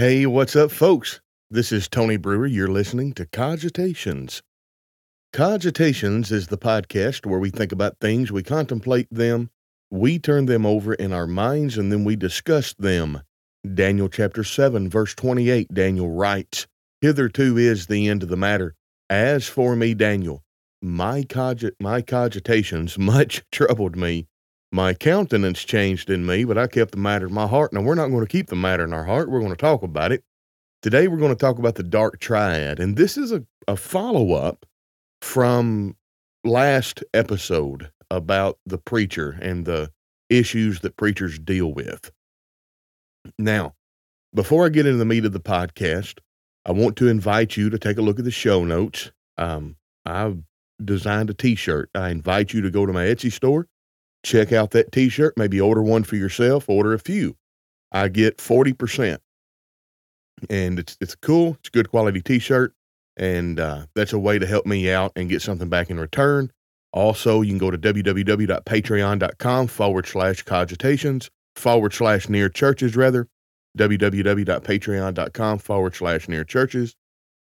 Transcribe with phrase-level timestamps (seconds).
[0.00, 1.20] Hey, what's up, folks?
[1.50, 2.46] This is Tony Brewer.
[2.46, 4.40] You're listening to Cogitations.
[5.34, 9.50] Cogitations is the podcast where we think about things, we contemplate them,
[9.90, 13.20] we turn them over in our minds, and then we discuss them.
[13.74, 16.66] Daniel chapter 7, verse 28, Daniel writes,
[17.02, 18.74] Hitherto is the end of the matter.
[19.10, 20.42] As for me, Daniel,
[20.80, 24.28] my, cogit- my cogitations much troubled me.
[24.72, 27.72] My countenance changed in me, but I kept the matter in my heart.
[27.72, 29.28] Now, we're not going to keep the matter in our heart.
[29.28, 30.22] We're going to talk about it.
[30.82, 32.78] Today, we're going to talk about the dark triad.
[32.78, 34.64] And this is a, a follow up
[35.20, 35.96] from
[36.44, 39.90] last episode about the preacher and the
[40.28, 42.12] issues that preachers deal with.
[43.38, 43.74] Now,
[44.34, 46.20] before I get into the meat of the podcast,
[46.64, 49.10] I want to invite you to take a look at the show notes.
[49.36, 49.76] Um,
[50.06, 50.38] I've
[50.82, 51.90] designed a t shirt.
[51.94, 53.66] I invite you to go to my Etsy store,
[54.22, 57.36] check out that t shirt, maybe order one for yourself, order a few.
[57.92, 59.18] I get 40%.
[60.48, 61.56] And it's, it's cool.
[61.60, 62.74] It's a good quality t shirt.
[63.16, 66.50] And uh, that's a way to help me out and get something back in return.
[66.92, 73.28] Also, you can go to www.patreon.com forward slash cogitations forward slash near churches, rather.
[73.78, 76.96] www.patreon.com forward slash near churches.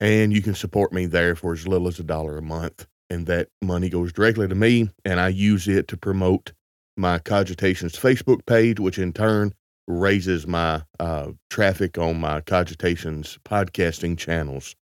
[0.00, 2.86] And you can support me there for as little as a dollar a month.
[3.10, 6.52] And that money goes directly to me, and I use it to promote
[6.96, 9.54] my Cogitations Facebook page, which in turn
[9.86, 14.74] raises my uh, traffic on my Cogitations podcasting channels.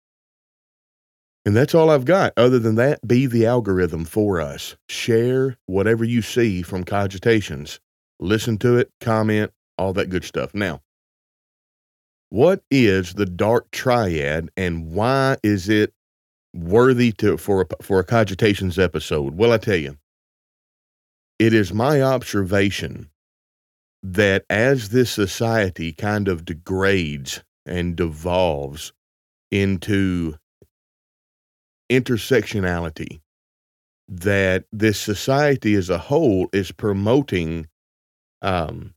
[1.47, 2.35] And that's all I've got.
[2.37, 4.77] Other than that, be the algorithm for us.
[4.89, 7.81] Share whatever you see from Cogitations.
[8.19, 10.55] Listen to it, comment, all that good stuff.
[10.55, 10.83] Now,
[12.29, 15.95] what is the dark triad and why is it
[16.55, 19.37] worthy to for a, for a cogitations episode?
[19.37, 19.97] Well, I tell you,
[21.39, 23.11] it is my observation
[24.03, 28.93] that as this society kind of degrades and devolves
[29.51, 30.35] into
[31.91, 33.21] intersectionality,
[34.09, 37.69] that this society as a whole is promoting
[38.43, 38.95] um,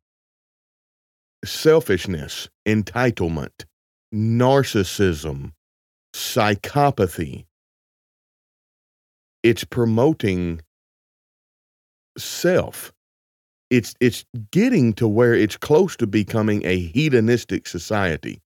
[1.43, 3.65] selfishness, entitlement,
[4.13, 5.51] narcissism,
[6.13, 7.45] psychopathy.
[9.41, 10.61] It's promoting
[12.17, 12.93] self.
[13.69, 18.41] It's it's getting to where it's close to becoming a hedonistic society.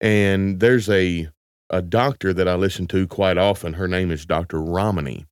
[0.00, 1.28] And there's a
[1.70, 3.74] a doctor that I listen to quite often.
[3.74, 4.60] Her name is Dr.
[4.60, 5.26] Ramani.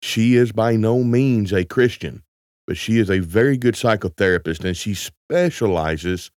[0.00, 2.22] She is by no means a Christian,
[2.66, 6.30] but she is a very good psychotherapist and she specializes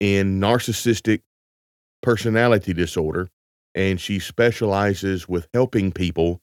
[0.00, 1.20] in narcissistic
[2.02, 3.28] personality disorder
[3.74, 6.40] and she specializes with helping people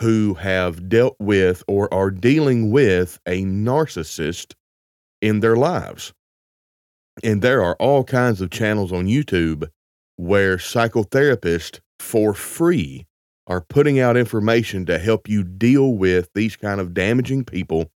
[0.00, 4.54] who have dealt with or are dealing with a narcissist
[5.22, 6.12] in their lives.
[7.24, 9.68] And there are all kinds of channels on YouTube
[10.16, 13.06] where psychotherapists for free
[13.46, 17.90] are putting out information to help you deal with these kind of damaging people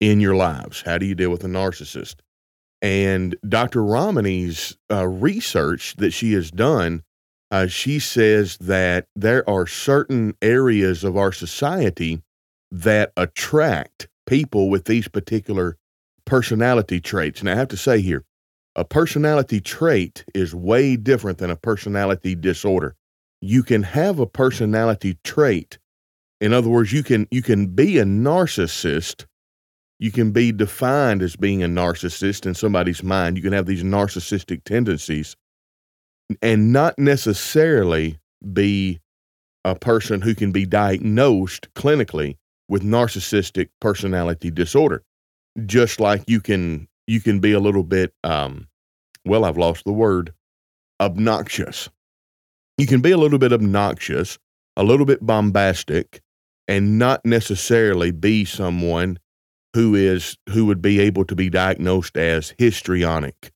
[0.00, 0.82] in your lives.
[0.82, 2.16] How do you deal with a narcissist?
[2.82, 3.80] And Dr.
[3.80, 7.02] Ramani's uh, research that she has done
[7.50, 12.22] uh, she says that there are certain areas of our society
[12.70, 15.76] that attract people with these particular
[16.24, 17.40] personality traits.
[17.40, 18.24] And I have to say here,
[18.74, 22.96] a personality trait is way different than a personality disorder.
[23.40, 25.78] You can have a personality trait.
[26.40, 29.24] In other words, you can you can be a narcissist.
[29.98, 33.38] You can be defined as being a narcissist in somebody's mind.
[33.38, 35.36] You can have these narcissistic tendencies
[36.42, 38.18] and not necessarily
[38.52, 39.00] be
[39.64, 42.36] a person who can be diagnosed clinically
[42.68, 45.02] with narcissistic personality disorder.
[45.66, 48.66] Just like you can you can be a little bit um
[49.24, 50.32] well i've lost the word
[51.00, 51.88] obnoxious.
[52.78, 54.38] You can be a little bit obnoxious
[54.76, 56.20] a little bit bombastic
[56.68, 59.18] and not necessarily be someone
[59.72, 63.52] who is who would be able to be diagnosed as histrionic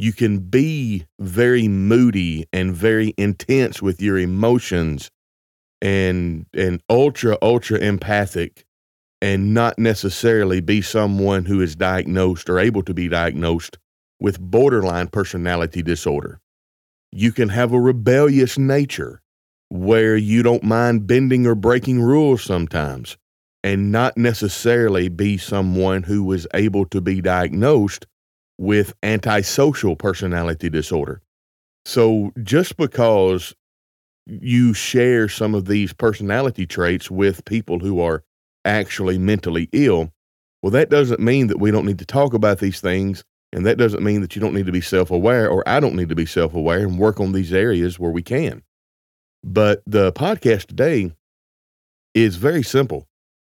[0.00, 5.10] you can be very moody and very intense with your emotions
[5.82, 8.64] and and ultra ultra empathic
[9.20, 13.76] and not necessarily be someone who is diagnosed or able to be diagnosed
[14.18, 16.40] with borderline personality disorder.
[17.12, 19.20] You can have a rebellious nature
[19.68, 23.18] where you don't mind bending or breaking rules sometimes
[23.62, 28.06] and not necessarily be someone who is able to be diagnosed
[28.60, 31.22] with antisocial personality disorder.
[31.86, 33.54] So just because
[34.26, 38.22] you share some of these personality traits with people who are
[38.66, 40.12] actually mentally ill,
[40.62, 43.78] well, that doesn't mean that we don't need to talk about these things And that
[43.78, 46.14] doesn't mean that you don't need to be self aware or I don't need to
[46.14, 48.62] be self aware and work on these areas where we can.
[49.44, 51.12] But the podcast today
[52.14, 53.08] is very simple.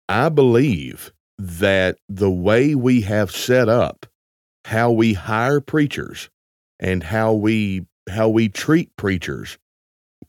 [0.08, 4.06] I believe that the way we have set up
[4.68, 6.28] how we hire preachers
[6.78, 9.56] and how we how we treat preachers,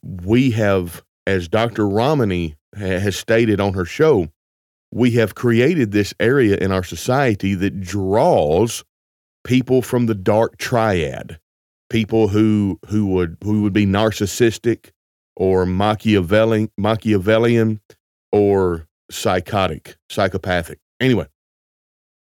[0.02, 1.86] we have, as Dr.
[1.86, 4.28] Ramani has stated on her show,
[4.90, 8.82] we have created this area in our society that draws
[9.44, 11.38] people from the dark triad,
[11.90, 14.90] people who who would who would be narcissistic
[15.36, 17.80] or Machiavellian, Machiavellian
[18.32, 20.78] or psychotic, psychopathic.
[20.98, 21.26] Anyway,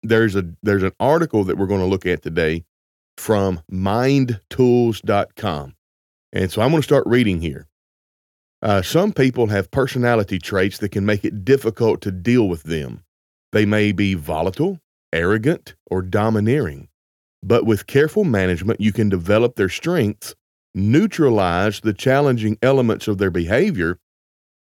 [0.02, 2.64] there's a there's an article that we're going to look at today
[3.16, 5.74] from mindtools.com.
[6.32, 7.66] And so I'm going to start reading here.
[8.60, 13.04] Uh, some people have personality traits that can make it difficult to deal with them.
[13.52, 14.80] They may be volatile,
[15.12, 16.88] arrogant, or domineering.
[17.42, 20.34] But with careful management, you can develop their strengths,
[20.74, 23.98] neutralize the challenging elements of their behavior,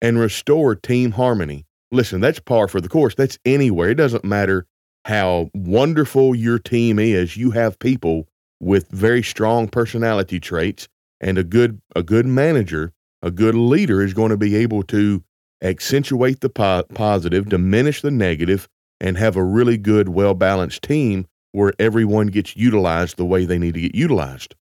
[0.01, 1.65] and restore team harmony.
[1.91, 3.15] Listen, that's par for the course.
[3.15, 3.89] That's anywhere.
[3.89, 4.67] It doesn't matter
[5.07, 7.37] how wonderful your team is.
[7.37, 8.27] You have people
[8.59, 10.89] with very strong personality traits
[11.21, 15.23] and a good a good manager, a good leader is going to be able to
[15.61, 18.67] accentuate the po- positive, diminish the negative,
[18.99, 23.57] and have a really good, well balanced team where everyone gets utilized the way they
[23.57, 24.55] need to get utilized.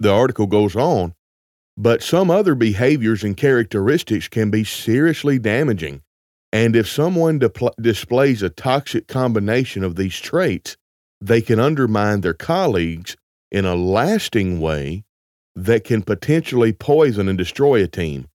[0.00, 1.14] The article goes on,
[1.76, 6.00] but some other behaviors and characteristics can be seriously damaging.
[6.56, 7.38] And if someone
[7.78, 10.78] displays a toxic combination of these traits,
[11.20, 13.14] they can undermine their colleagues
[13.50, 15.04] in a lasting way
[15.54, 18.26] that can potentially poison and destroy a team.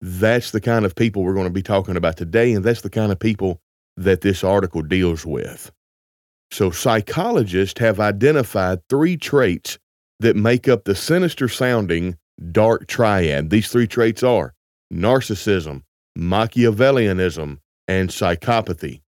[0.00, 2.90] That's the kind of people we're going to be talking about today, and that's the
[2.90, 3.58] kind of people
[3.96, 5.72] that this article deals with.
[6.52, 9.80] So, psychologists have identified three traits
[10.20, 12.18] that make up the sinister sounding
[12.52, 13.50] dark triad.
[13.50, 14.54] These three traits are
[14.92, 15.82] narcissism,
[16.16, 19.00] Machiavellianism, and psychopathy.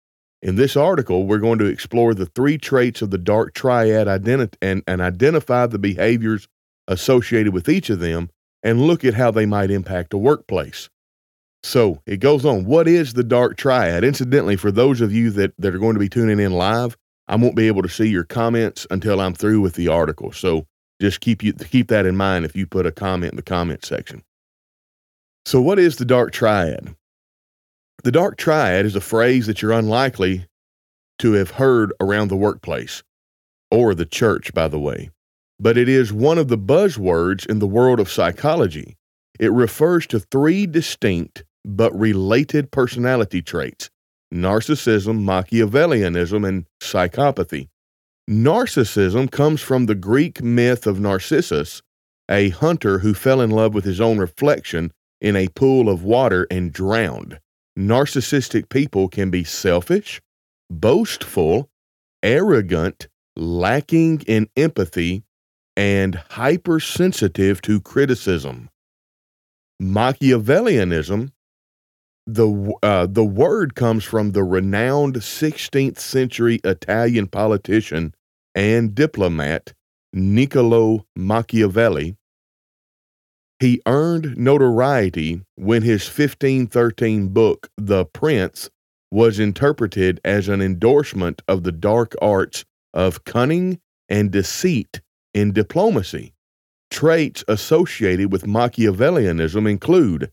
[0.42, 4.54] In this article, we're going to explore the three traits of the dark triad identi-
[4.60, 6.46] and, and identify the behaviors
[6.88, 8.30] associated with each of them
[8.62, 10.88] and look at how they might impact a workplace.
[11.62, 12.64] So it goes on.
[12.64, 14.04] What is the dark triad?
[14.04, 16.96] Incidentally, for those of you that, that are going to be tuning in live,
[17.28, 20.32] I won't be able to see your comments until I'm through with the article.
[20.32, 20.66] So
[21.00, 23.84] just keep you keep that in mind if you put a comment in the comment
[23.84, 24.22] section.
[25.44, 26.94] So what is the dark triad?
[28.04, 30.46] The dark triad is a phrase that you're unlikely
[31.18, 33.02] to have heard around the workplace
[33.70, 35.10] or the church, by the way
[35.58, 38.96] but it is one of the buzzwords in the world of psychology.
[39.38, 43.90] It refers to three distinct but related personality traits
[44.32, 47.68] narcissism, Machiavellianism, and psychopathy.
[48.28, 51.80] Narcissism comes from the Greek myth of Narcissus,
[52.28, 56.46] a hunter who fell in love with his own reflection in a pool of water
[56.50, 57.38] and drowned.
[57.78, 60.20] Narcissistic people can be selfish,
[60.70, 61.68] boastful,
[62.22, 65.24] arrogant, lacking in empathy,
[65.76, 68.70] and hypersensitive to criticism.
[69.80, 71.32] Machiavellianism,
[72.26, 78.14] the, uh, the word comes from the renowned 16th century Italian politician
[78.54, 79.74] and diplomat
[80.14, 82.16] Niccolo Machiavelli.
[83.58, 88.70] He earned notoriety when his 1513 book, The Prince,
[89.10, 95.00] was interpreted as an endorsement of the dark arts of cunning and deceit
[95.32, 96.34] in diplomacy.
[96.90, 100.30] Traits associated with Machiavellianism include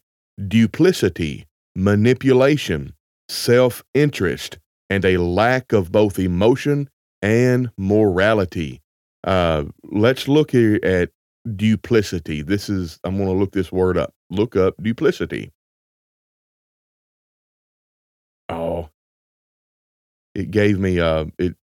[0.48, 2.94] duplicity, manipulation,
[3.30, 6.90] self interest, and a lack of both emotion
[7.22, 8.82] and morality.
[9.24, 11.10] Uh, let's look here at
[11.56, 12.42] duplicity.
[12.42, 14.14] This is, I'm going to look this word up.
[14.30, 15.52] Look up duplicity.
[18.50, 18.90] Oh,
[20.36, 21.56] it gave me, uh, it,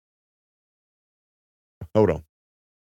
[1.94, 2.24] hold on.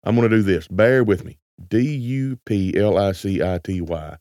[0.05, 0.69] I'm going to do this.
[0.69, 1.39] Bear with me.
[1.69, 4.17] D U P L I C I T Y.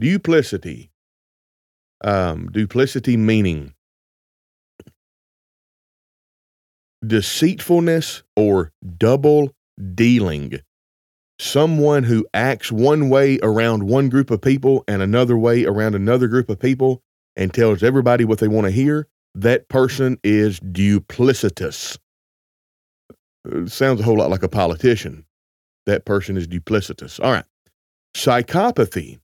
[0.00, 0.90] Duplicity.
[2.02, 3.74] Um, duplicity meaning
[7.06, 9.54] deceitfulness or double
[9.94, 10.60] dealing.
[11.40, 16.26] Someone who acts one way around one group of people and another way around another
[16.26, 17.02] group of people
[17.36, 19.06] and tells everybody what they want to hear.
[19.34, 21.96] That person is duplicitous.
[23.44, 25.24] It sounds a whole lot like a politician.
[25.86, 27.22] That person is duplicitous.
[27.22, 27.44] All right.
[28.14, 29.20] Psychopathy.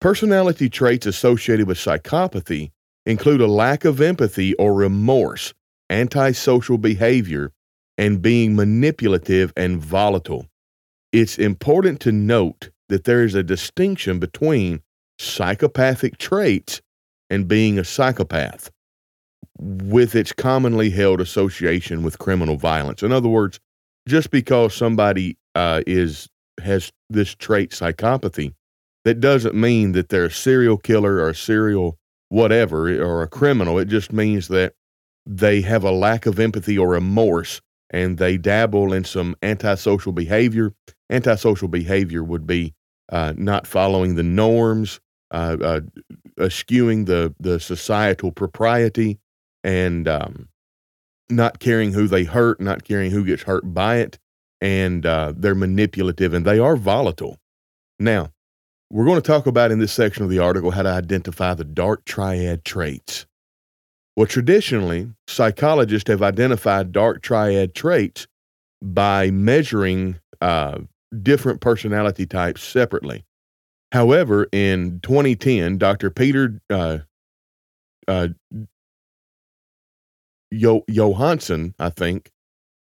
[0.00, 2.70] Personality traits associated with psychopathy
[3.06, 5.52] include a lack of empathy or remorse,
[5.90, 7.52] antisocial behavior,
[7.98, 10.46] and being manipulative and volatile.
[11.16, 14.82] It's important to note that there is a distinction between
[15.18, 16.82] psychopathic traits
[17.30, 18.70] and being a psychopath
[19.58, 23.02] with its commonly held association with criminal violence.
[23.02, 23.58] In other words,
[24.06, 26.28] just because somebody uh, is
[26.60, 28.52] has this trait psychopathy,
[29.06, 31.96] that doesn't mean that they're a serial killer or a serial
[32.28, 33.78] whatever or a criminal.
[33.78, 34.74] It just means that
[35.24, 40.74] they have a lack of empathy or remorse and they dabble in some antisocial behavior.
[41.10, 42.74] Antisocial behavior would be
[43.10, 45.80] uh, not following the norms, uh, uh,
[46.40, 49.18] eschewing the the societal propriety,
[49.62, 50.48] and um,
[51.30, 54.18] not caring who they hurt, not caring who gets hurt by it,
[54.60, 57.38] and uh, they're manipulative and they are volatile.
[57.98, 58.30] Now,
[58.90, 61.64] we're going to talk about in this section of the article how to identify the
[61.64, 63.26] dark triad traits.
[64.16, 68.26] Well, traditionally, psychologists have identified dark triad traits
[68.80, 70.78] by measuring uh,
[71.22, 73.24] different personality types separately.
[73.92, 76.10] However, in 2010, Dr.
[76.10, 76.98] Peter uh,
[78.08, 78.28] uh,
[80.50, 82.30] Yo- Johansson, I think,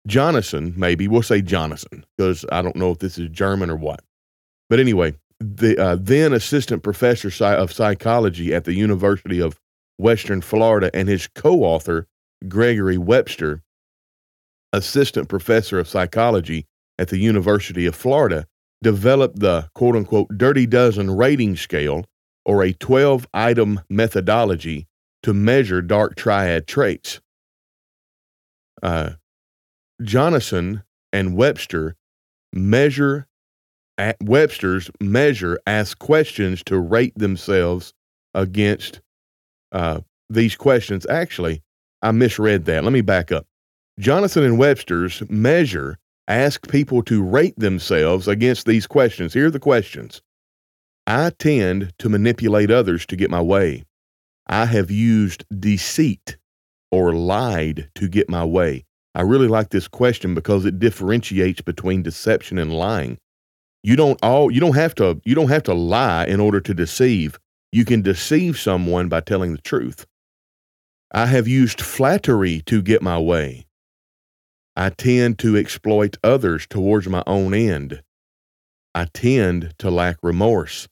[0.07, 4.01] Jonason, maybe we'll say Jonason because I don't know if this is German or what.
[4.69, 9.59] But anyway, the uh, then assistant professor of psychology at the University of
[9.97, 12.07] Western Florida and his co-author
[12.47, 13.61] Gregory Webster,
[14.73, 16.65] assistant professor of psychology
[16.99, 18.45] at the University of Florida,
[18.83, 22.05] developed the quote unquote dirty dozen rating scale
[22.45, 24.87] or a 12 item methodology
[25.23, 27.21] to measure dark triad traits.
[28.83, 29.11] Uh,
[30.01, 31.95] Jonason and Webster
[32.53, 33.27] measure
[34.21, 37.93] Webster's measure ask questions to rate themselves
[38.33, 39.01] against
[39.73, 41.05] uh, these questions.
[41.09, 41.61] Actually,
[42.01, 42.85] I misread that.
[42.85, 43.45] Let me back up.
[43.99, 45.97] Jonason and Webster's measure
[46.29, 49.33] ask people to rate themselves against these questions.
[49.33, 50.21] Here are the questions
[51.07, 53.83] I tend to manipulate others to get my way.
[54.47, 56.37] I have used deceit
[56.91, 58.85] or lied to get my way.
[59.15, 63.17] I really like this question because it differentiates between deception and lying.
[63.81, 66.73] You don't all you don't have to you don't have to lie in order to
[66.73, 67.39] deceive.
[67.71, 70.05] You can deceive someone by telling the truth.
[71.11, 73.65] I have used flattery to get my way.
[74.81, 78.01] I tend to exploit others towards my own end.
[78.95, 80.87] I tend to lack remorse.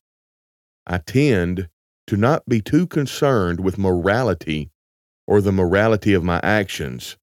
[0.85, 1.69] I tend
[2.07, 4.71] to not be too concerned with morality
[5.25, 7.15] or the morality of my actions.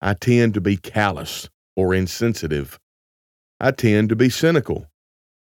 [0.00, 2.78] I tend to be callous or insensitive.
[3.58, 4.86] I tend to be cynical.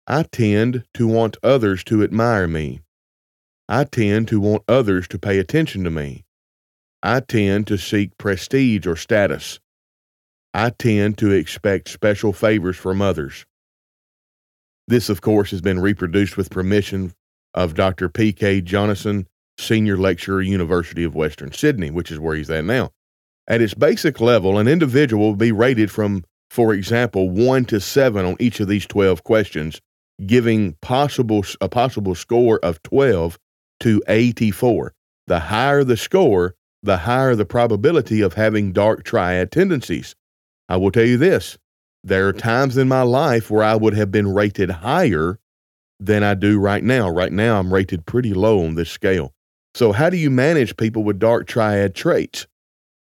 [0.05, 2.81] I tend to want others to admire me.
[3.69, 6.25] I tend to want others to pay attention to me.
[7.01, 9.61] I tend to seek prestige or status.
[10.53, 13.45] I tend to expect special favors from others.
[14.87, 17.13] This, of course, has been reproduced with permission
[17.53, 18.09] of Dr.
[18.09, 18.61] P.K.
[18.61, 19.27] Jonason,
[19.57, 22.91] Senior Lecturer, University of Western Sydney, which is where he's at now.
[23.47, 28.25] At its basic level, an individual will be rated from, for example, 1 to 7
[28.25, 29.81] on each of these 12 questions
[30.25, 33.39] giving possible a possible score of 12
[33.79, 34.93] to 84.
[35.27, 40.15] The higher the score, the higher the probability of having dark triad tendencies.
[40.71, 41.57] I will tell you this
[42.01, 45.37] there are times in my life where I would have been rated higher
[45.99, 47.09] than I do right now.
[47.09, 49.33] Right now, I'm rated pretty low on this scale.
[49.75, 52.47] So, how do you manage people with dark triad traits?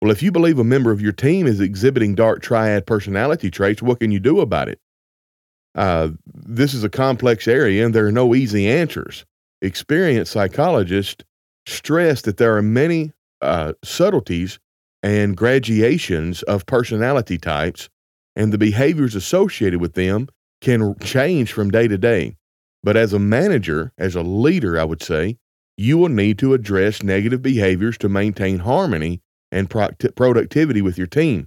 [0.00, 3.82] Well, if you believe a member of your team is exhibiting dark triad personality traits,
[3.82, 4.78] what can you do about it?
[5.74, 9.26] Uh, this is a complex area and there are no easy answers.
[9.60, 11.24] Experienced psychologists
[11.66, 14.60] stress that there are many uh, subtleties
[15.06, 17.88] and gradations of personality types,
[18.34, 20.28] and the behaviors associated with them
[20.60, 22.34] can change from day to day.
[22.82, 25.38] But as a manager, as a leader, I would say,
[25.76, 29.22] you will need to address negative behaviors to maintain harmony
[29.52, 31.46] and productivity with your team.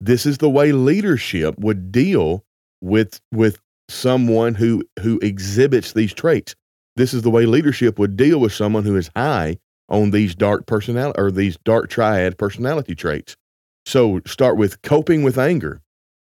[0.00, 2.44] This is the way leadership would deal
[2.80, 6.54] with with someone who who exhibits these traits.
[6.94, 9.56] This is the way leadership would deal with someone who is high
[9.88, 13.36] on these dark personality or these dark triad personality traits.
[13.84, 15.80] So start with coping with anger.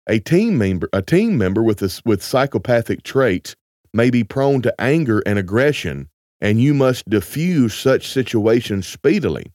[0.08, 3.54] A team member a team member with this with psychopathic traits
[3.94, 6.08] may be prone to anger and aggression,
[6.40, 9.52] and you must diffuse such situations speedily.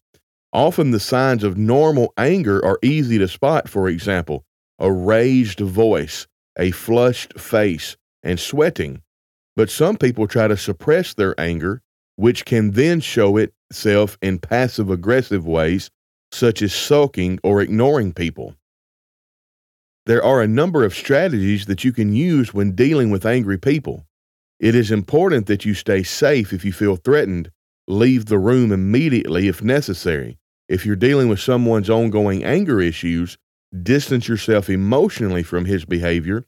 [0.53, 4.45] Often the signs of normal anger are easy to spot, for example,
[4.79, 6.27] a raised voice,
[6.57, 9.01] a flushed face, and sweating.
[9.55, 11.81] But some people try to suppress their anger,
[12.17, 15.89] which can then show itself in passive aggressive ways,
[16.31, 18.55] such as sulking or ignoring people.
[20.07, 24.05] There are a number of strategies that you can use when dealing with angry people.
[24.59, 27.51] It is important that you stay safe if you feel threatened.
[27.87, 30.37] Leave the room immediately if necessary.
[30.67, 33.37] If you're dealing with someone's ongoing anger issues,
[33.83, 36.45] distance yourself emotionally from his behavior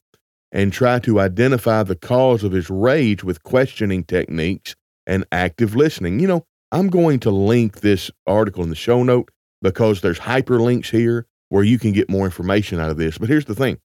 [0.51, 4.75] and try to identify the cause of his rage with questioning techniques
[5.09, 6.19] and active listening.
[6.19, 9.29] You know, I'm going to link this article in the show note
[9.61, 13.17] because there's hyperlinks here where you can get more information out of this.
[13.17, 13.79] But here's the thing.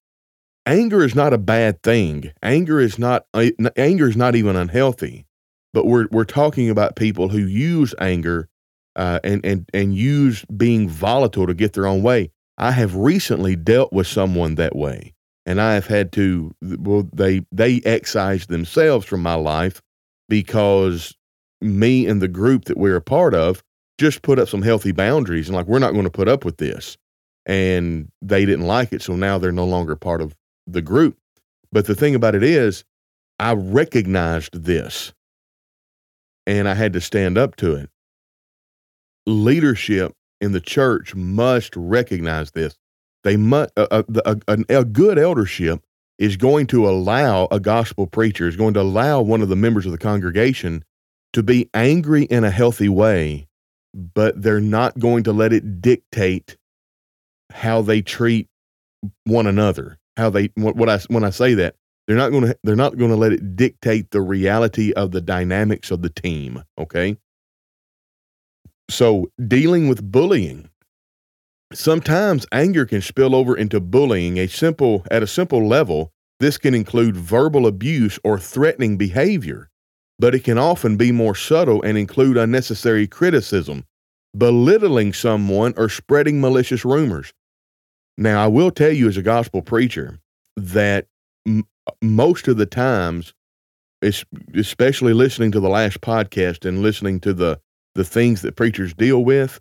[0.67, 2.31] Anger is not a bad thing.
[2.41, 5.25] Anger is not uh, anger is not even unhealthy.
[5.73, 8.47] But we're we're talking about people who use anger
[8.95, 12.31] uh, and and and use being volatile to get their own way.
[12.57, 15.13] I have recently dealt with someone that way,
[15.45, 19.81] and I have had to well they they excised themselves from my life
[20.29, 21.15] because
[21.61, 23.63] me and the group that we're a part of
[23.97, 26.57] just put up some healthy boundaries and like we're not going to put up with
[26.57, 26.97] this
[27.45, 29.01] and they didn't like it.
[29.01, 30.35] So now they're no longer part of
[30.67, 31.17] the group.
[31.71, 32.83] But the thing about it is,
[33.39, 35.13] I recognized this
[36.47, 37.89] and I had to stand up to it.
[39.25, 42.75] Leadership in the church must recognize this.
[43.23, 45.81] They must, a, a, a, a good eldership
[46.17, 49.85] is going to allow a gospel preacher, is going to allow one of the members
[49.85, 50.83] of the congregation
[51.33, 53.47] to be angry in a healthy way,
[53.93, 56.57] but they're not going to let it dictate
[57.51, 58.47] how they treat
[59.25, 59.97] one another.
[60.17, 61.75] How they what, I when I say that
[62.07, 65.19] they're not going to they're not going to let it dictate the reality of the
[65.19, 66.63] dynamics of the team.
[66.77, 67.17] Okay.
[68.89, 70.69] So dealing with bullying.
[71.75, 74.39] Sometimes anger can spill over into bullying.
[74.39, 79.69] A simple at a simple level, this can include verbal abuse or threatening behavior,
[80.17, 83.83] but it can often be more subtle and include unnecessary criticism,
[84.37, 87.33] belittling someone, or spreading malicious rumors.
[88.17, 90.19] Now, I will tell you as a gospel preacher
[90.55, 91.07] that
[91.45, 91.67] m-
[92.01, 93.33] most of the times,
[94.01, 97.59] especially listening to the last podcast and listening to the,
[97.95, 99.59] the things that preachers deal with,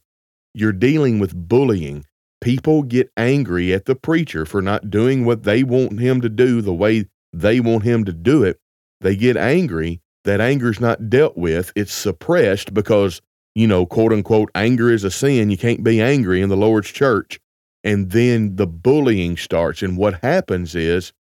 [0.54, 2.04] you're dealing with bullying.
[2.40, 6.60] People get angry at the preacher for not doing what they want him to do
[6.60, 8.58] the way they want him to do it.
[9.00, 10.00] They get angry.
[10.24, 11.72] That anger is not dealt with.
[11.74, 13.20] It's suppressed because
[13.54, 15.50] you know, quote unquote, anger is a sin.
[15.50, 17.38] You can't be angry in the Lord's church.
[17.84, 19.82] And then the bullying starts.
[19.82, 21.12] And what happens is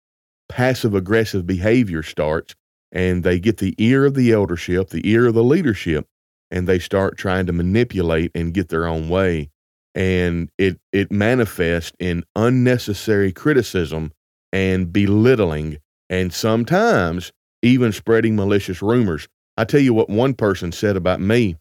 [0.50, 2.56] passive aggressive behavior starts,
[2.91, 6.08] and they get the ear of the eldership, the ear of the leadership,
[6.54, 9.50] and they start trying to manipulate and get their own way.
[9.94, 14.13] And it, it manifests in unnecessary criticism
[14.54, 19.28] and belittling, and sometimes even spreading malicious rumors.
[19.58, 21.58] I tell you what one person said about me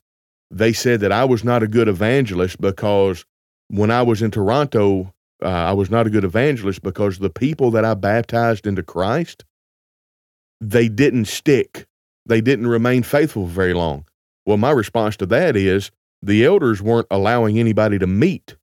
[0.52, 3.24] they said that I was not a good evangelist because
[3.68, 7.70] when I was in Toronto, uh, I was not a good evangelist because the people
[7.70, 9.44] that I baptized into Christ,
[10.60, 11.86] they didn't stick.
[12.26, 14.04] They didn't remain faithful very long.
[14.46, 15.90] Well, my response to that is
[16.22, 18.56] the elders weren't allowing anybody to meet.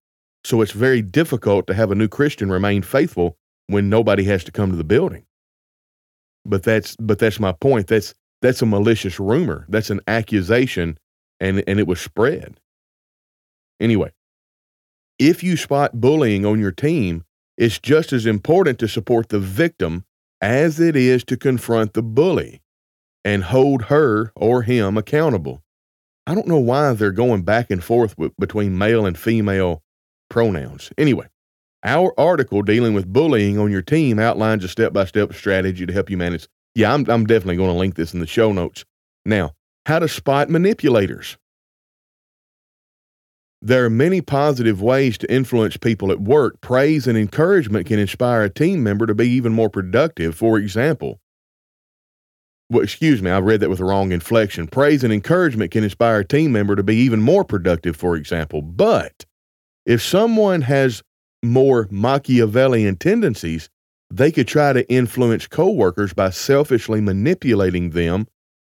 [0.44, 3.38] So it's very difficult to have a new Christian remain faithful
[3.68, 5.26] when nobody has to come to the building.
[6.46, 7.88] But that's but that's my point.
[7.88, 9.66] That's that's a malicious rumor.
[9.70, 10.98] That's an accusation
[11.40, 12.60] and and it was spread.
[13.80, 14.12] Anyway,
[15.20, 17.26] if you spot bullying on your team,
[17.58, 20.06] it's just as important to support the victim
[20.42, 22.62] as it is to confront the bully
[23.26, 25.62] and hold her or him accountable.
[26.30, 29.82] I don't know why they're going back and forth w- between male and female
[30.30, 30.92] pronouns.
[30.96, 31.26] Anyway,
[31.84, 35.92] our article dealing with bullying on your team outlines a step by step strategy to
[35.92, 36.48] help you manage.
[36.76, 38.86] Yeah, I'm, I'm definitely going to link this in the show notes.
[39.26, 39.56] Now,
[39.88, 41.36] how to spot manipulators.
[43.60, 46.62] There are many positive ways to influence people at work.
[46.62, 50.36] Praise and encouragement can inspire a team member to be even more productive.
[50.36, 51.22] For example,
[52.70, 54.68] well, excuse me, I read that with the wrong inflection.
[54.68, 58.62] Praise and encouragement can inspire a team member to be even more productive, for example.
[58.62, 59.26] But
[59.86, 61.02] if someone has
[61.42, 63.70] more Machiavellian tendencies,
[64.12, 68.28] they could try to influence coworkers by selfishly manipulating them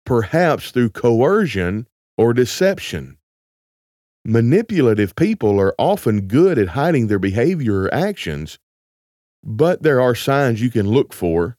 [0.04, 1.86] perhaps through coercion
[2.18, 3.16] or deception.
[4.24, 8.58] Manipulative people are often good at hiding their behavior or actions,
[9.42, 11.55] but there are signs you can look for,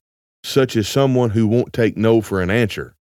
[0.47, 2.95] such as someone who won't take no for an answer,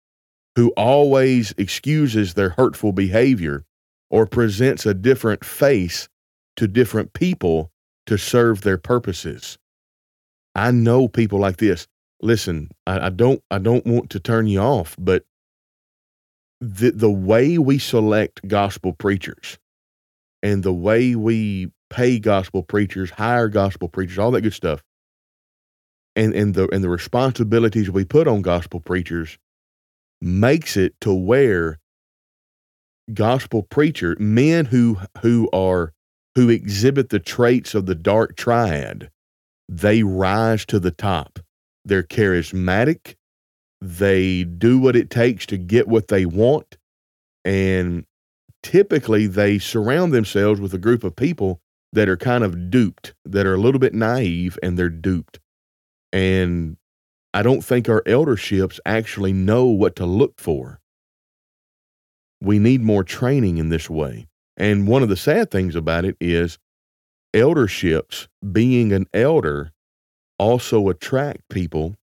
[0.54, 3.64] who always excuses their hurtful behavior
[4.10, 6.08] or presents a different face
[6.56, 7.72] to different people
[8.06, 9.58] to serve their purposes.
[10.54, 11.88] I know people like this.
[12.20, 15.24] Listen, I, I don't I don't want to turn you off, but
[16.60, 19.58] the the way we select gospel preachers
[20.44, 24.82] and the way we pay gospel preachers, hire gospel preachers, all that good stuff,
[26.14, 29.38] and, and the and the responsibilities we put on gospel preachers
[30.20, 31.78] makes it to where
[33.12, 35.92] gospel preacher men who who are
[36.34, 39.10] who exhibit the traits of the dark triad
[39.72, 41.38] they rise to the top.
[41.84, 43.16] They're charismatic.
[43.80, 46.76] They do what it takes to get what they want.
[47.44, 48.04] And
[48.62, 51.60] typically they surround themselves with a group of people
[51.92, 55.40] that are kind of duped that are a little bit naive and they're duped
[56.12, 56.76] and
[57.34, 60.80] i don't think our elderships actually know what to look for
[62.42, 64.26] we need more training in this way.
[64.56, 66.58] And one of the sad things about it is
[67.32, 69.70] elderships, being an elder,
[70.38, 71.94] also attract people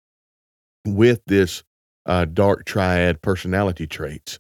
[0.86, 1.64] with this
[2.06, 4.40] uh, dark triad personality traits.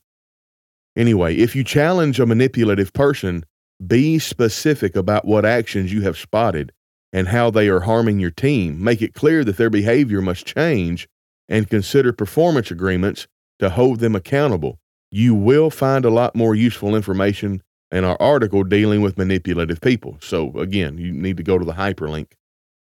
[0.95, 3.43] Anyway, if you challenge a manipulative person,
[3.86, 6.71] be specific about what actions you have spotted
[7.12, 8.84] and how they are harming your team.
[8.84, 11.08] Make it clear that their behavior must change
[11.48, 13.28] and consider performance agreements
[13.60, 14.80] to hold them accountable
[15.12, 20.17] you will find a lot more useful information in our article dealing with manipulative people.
[20.22, 22.34] So, again, you need to go to the hyperlink.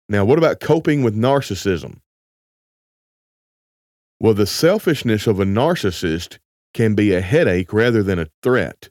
[0.08, 1.98] Now, what about coping with narcissism?
[4.20, 6.38] Well, the selfishness of a narcissist
[6.72, 8.88] can be a headache rather than a threat,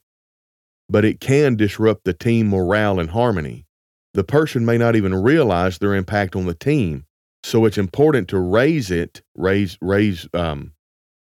[0.88, 3.66] but it can disrupt the team morale and harmony.
[4.14, 7.06] The person may not even realize their impact on the team,
[7.44, 10.74] so it's important to raise it, raise, raise, um,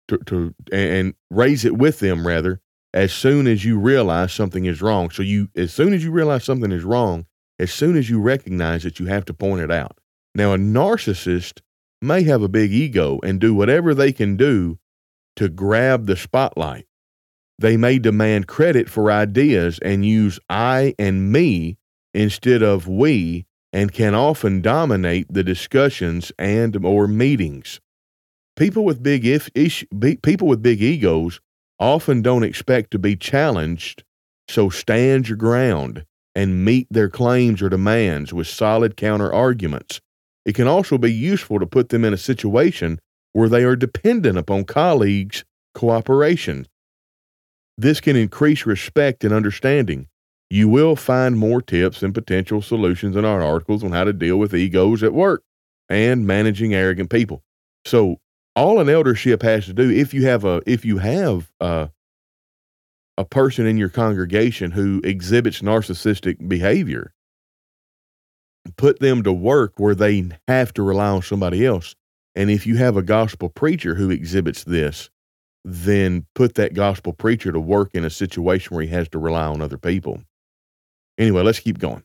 [0.07, 2.59] to, to and raise it with them rather
[2.93, 5.09] as soon as you realize something is wrong.
[5.09, 7.25] So you as soon as you realize something is wrong,
[7.59, 9.97] as soon as you recognize it, you have to point it out.
[10.35, 11.61] Now a narcissist
[12.01, 14.79] may have a big ego and do whatever they can do
[15.35, 16.87] to grab the spotlight.
[17.59, 21.77] They may demand credit for ideas and use I and me
[22.13, 27.79] instead of we and can often dominate the discussions and or meetings.
[28.55, 29.85] People with big if ish,
[30.21, 31.39] people with big egos
[31.79, 34.03] often don't expect to be challenged,
[34.47, 39.99] so stand your ground and meet their claims or demands with solid counter arguments.
[40.45, 42.99] It can also be useful to put them in a situation
[43.33, 45.43] where they are dependent upon colleagues'
[45.73, 46.67] cooperation.
[47.77, 50.07] This can increase respect and understanding.
[50.51, 54.35] You will find more tips and potential solutions in our articles on how to deal
[54.35, 55.43] with egos at work
[55.87, 57.41] and managing arrogant people.
[57.85, 58.19] So,
[58.53, 61.89] all an eldership has to do if you have a if you have a,
[63.17, 67.13] a person in your congregation who exhibits narcissistic behavior
[68.75, 71.95] put them to work where they have to rely on somebody else
[72.35, 75.09] and if you have a gospel preacher who exhibits this
[75.63, 79.45] then put that gospel preacher to work in a situation where he has to rely
[79.45, 80.21] on other people
[81.21, 82.03] anyway let's keep going.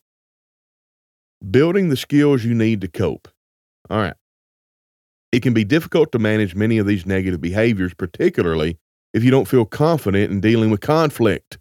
[1.50, 3.28] Building the skills you need to cope.
[3.90, 4.14] All right.
[5.32, 8.78] It can be difficult to manage many of these negative behaviors, particularly
[9.12, 11.58] if you don't feel confident in dealing with conflict.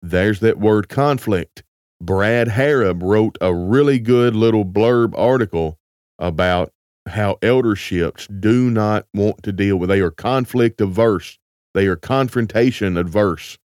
[0.00, 1.62] There's that word conflict.
[2.00, 5.78] Brad Harrub wrote a really good little blurb article
[6.18, 6.72] about
[7.08, 11.38] how elderships do not want to deal with they are conflict averse
[11.74, 13.58] they are confrontation adverse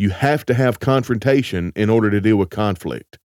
[0.00, 3.18] you have to have confrontation in order to deal with conflict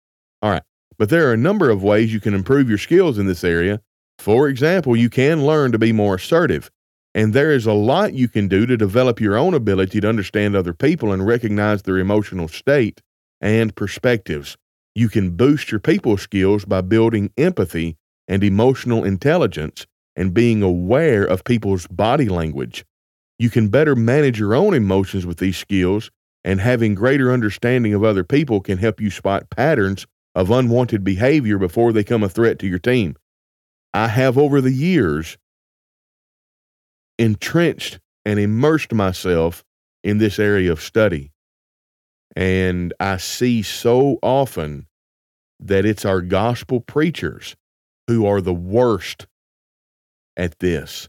[0.41, 0.63] all right
[0.97, 3.81] but there are a number of ways you can improve your skills in this area
[4.17, 6.71] for example, you can learn to be more assertive,
[7.13, 10.55] and there is a lot you can do to develop your own ability to understand
[10.55, 13.01] other people and recognize their emotional state
[13.41, 14.55] and perspectives.
[14.95, 21.23] You can boost your people skills by building empathy and emotional intelligence and being aware
[21.25, 22.85] of people's body language.
[23.39, 26.11] You can better manage your own emotions with these skills,
[26.43, 31.57] and having greater understanding of other people can help you spot patterns of unwanted behavior
[31.57, 33.15] before they become a threat to your team.
[33.93, 35.37] I have over the years
[37.19, 39.63] entrenched and immersed myself
[40.03, 41.31] in this area of study.
[42.35, 44.87] And I see so often
[45.59, 47.55] that it's our gospel preachers
[48.07, 49.27] who are the worst
[50.35, 51.07] at this.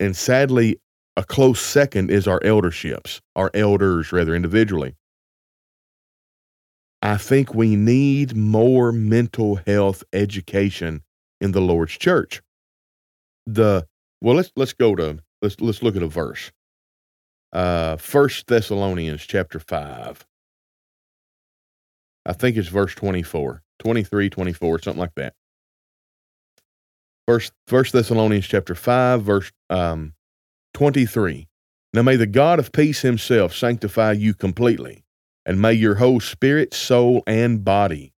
[0.00, 0.80] And sadly,
[1.18, 4.94] a close second is our elderships, our elders, rather, individually.
[7.02, 11.02] I think we need more mental health education
[11.40, 12.40] in the Lord's church.
[13.46, 13.84] The
[14.20, 16.52] well, let's let's go to let's let's look at a verse.
[17.52, 20.24] Uh First Thessalonians chapter five.
[22.26, 25.34] I think it's verse 24, 23, 24, something like that.
[27.26, 30.14] First First Thessalonians chapter five, verse um
[30.74, 31.48] 23.
[31.94, 35.04] Now may the God of peace himself sanctify you completely,
[35.46, 38.12] and may your whole spirit, soul, and body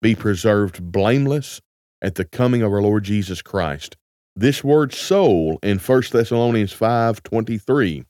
[0.00, 1.60] be preserved blameless
[2.00, 3.96] at the coming of our Lord Jesus Christ.
[4.36, 8.04] This word soul in 1 Thessalonians 5:23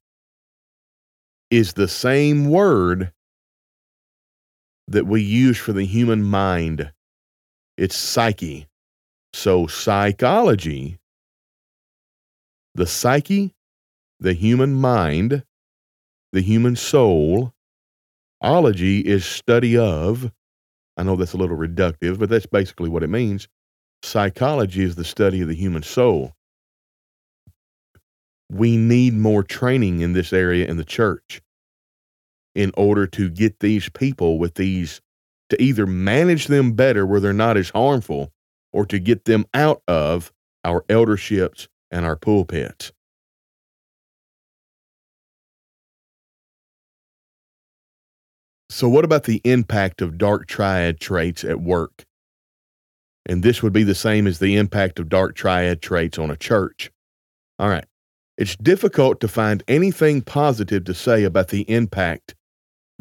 [1.50, 3.12] is the same word
[4.88, 6.92] that we use for the human mind.
[7.76, 8.66] It's psyche.
[9.32, 10.98] So psychology,
[12.74, 13.54] the psyche,
[14.20, 15.44] the human mind,
[16.32, 17.52] the human soul,
[18.40, 20.30] ology is study of
[20.96, 23.48] I know that's a little reductive, but that's basically what it means.
[24.02, 26.32] Psychology is the study of the human soul.
[28.50, 31.42] We need more training in this area in the church
[32.54, 35.02] in order to get these people with these,
[35.50, 38.32] to either manage them better where they're not as harmful
[38.72, 40.32] or to get them out of
[40.64, 42.92] our elderships and our pulpits.
[48.68, 52.04] So, what about the impact of dark triad traits at work?
[53.24, 56.36] And this would be the same as the impact of dark triad traits on a
[56.36, 56.90] church.
[57.58, 57.86] All right.
[58.38, 62.34] It's difficult to find anything positive to say about the impact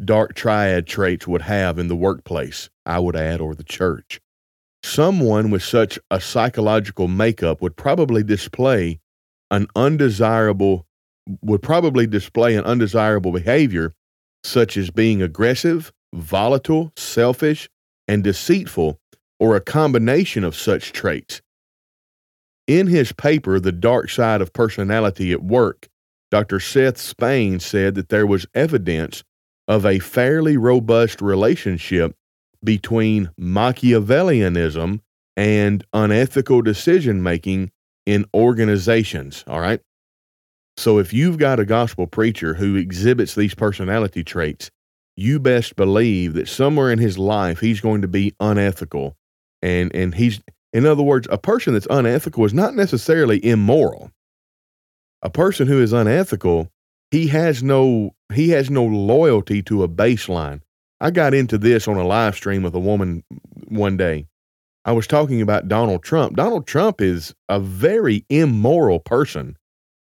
[0.02, 4.20] dark triad traits would have in the workplace, I would add, or the church.
[4.82, 9.00] Someone with such a psychological makeup would probably display
[9.50, 10.86] an undesirable
[11.42, 13.92] would probably display an undesirable behavior
[14.46, 17.68] such as being aggressive, volatile, selfish,
[18.08, 18.98] and deceitful,
[19.38, 21.42] or a combination of such traits.
[22.66, 25.88] In his paper, The Dark Side of Personality at Work,
[26.30, 26.58] Dr.
[26.58, 29.22] Seth Spain said that there was evidence
[29.68, 32.14] of a fairly robust relationship
[32.64, 35.00] between Machiavellianism
[35.36, 37.70] and unethical decision making
[38.06, 39.44] in organizations.
[39.46, 39.80] All right.
[40.76, 44.70] So if you've got a gospel preacher who exhibits these personality traits,
[45.16, 49.16] you best believe that somewhere in his life he's going to be unethical.
[49.62, 50.40] And and he's
[50.72, 54.10] in other words, a person that's unethical is not necessarily immoral.
[55.22, 56.68] A person who is unethical,
[57.10, 60.60] he has no he has no loyalty to a baseline.
[61.00, 63.24] I got into this on a live stream with a woman
[63.68, 64.26] one day.
[64.84, 66.36] I was talking about Donald Trump.
[66.36, 69.56] Donald Trump is a very immoral person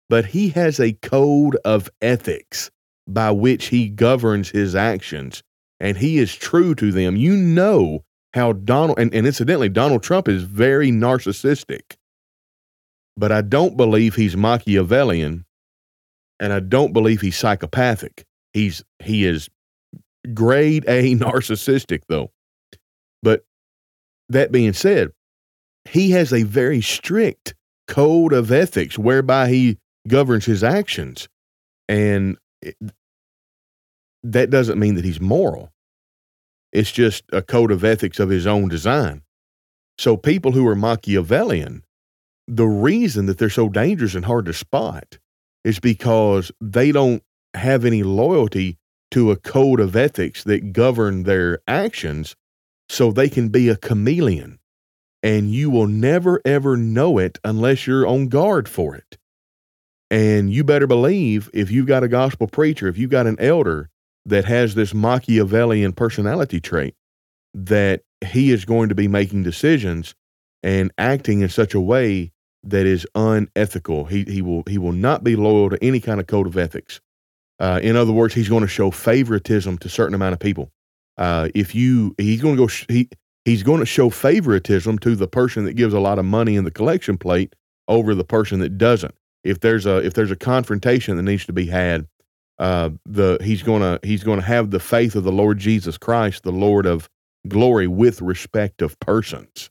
[0.08, 2.70] but he has a code of ethics
[3.06, 5.42] by which he governs his actions,
[5.80, 7.16] and he is true to them.
[7.16, 11.96] You know how Donald, and, and incidentally, Donald Trump is very narcissistic,
[13.16, 15.44] but I don't believe he's Machiavellian,
[16.40, 18.24] and I don't believe he's psychopathic.
[18.52, 19.48] He's he is
[20.32, 22.30] grade A narcissistic though.
[23.22, 23.44] But
[24.28, 25.12] that being said,
[25.84, 27.54] he has a very strict
[27.88, 31.28] code of ethics whereby he governs his actions.
[31.88, 32.76] And it,
[34.22, 35.70] that doesn't mean that he's moral.
[36.72, 39.22] It's just a code of ethics of his own design.
[39.98, 41.84] So people who are Machiavellian,
[42.48, 45.18] the reason that they're so dangerous and hard to spot
[45.62, 47.22] is because they don't
[47.54, 48.76] have any loyalty
[49.12, 52.34] to a code of ethics that govern their actions
[52.88, 54.58] so they can be a chameleon
[55.22, 59.16] and you will never ever know it unless you're on guard for it
[60.14, 63.90] and you better believe if you've got a gospel preacher, if you've got an elder
[64.24, 66.94] that has this Machiavellian personality trait,
[67.52, 70.14] that he is going to be making decisions
[70.62, 72.30] and acting in such a way
[72.62, 74.04] that is unethical.
[74.04, 77.00] He, he, will, he will not be loyal to any kind of code of ethics.
[77.58, 80.70] Uh, in other words, he's going to show favoritism to certain amount of people.
[81.18, 83.08] Uh, if you, he's going to go, sh- he,
[83.44, 86.62] he's going to show favoritism to the person that gives a lot of money in
[86.62, 87.56] the collection plate
[87.88, 91.52] over the person that doesn't if there's a if there's a confrontation that needs to
[91.52, 92.06] be had,
[92.58, 96.52] uh, the he's gonna he's gonna have the faith of the Lord Jesus Christ, the
[96.52, 97.08] Lord of
[97.46, 99.70] glory, with respect of persons.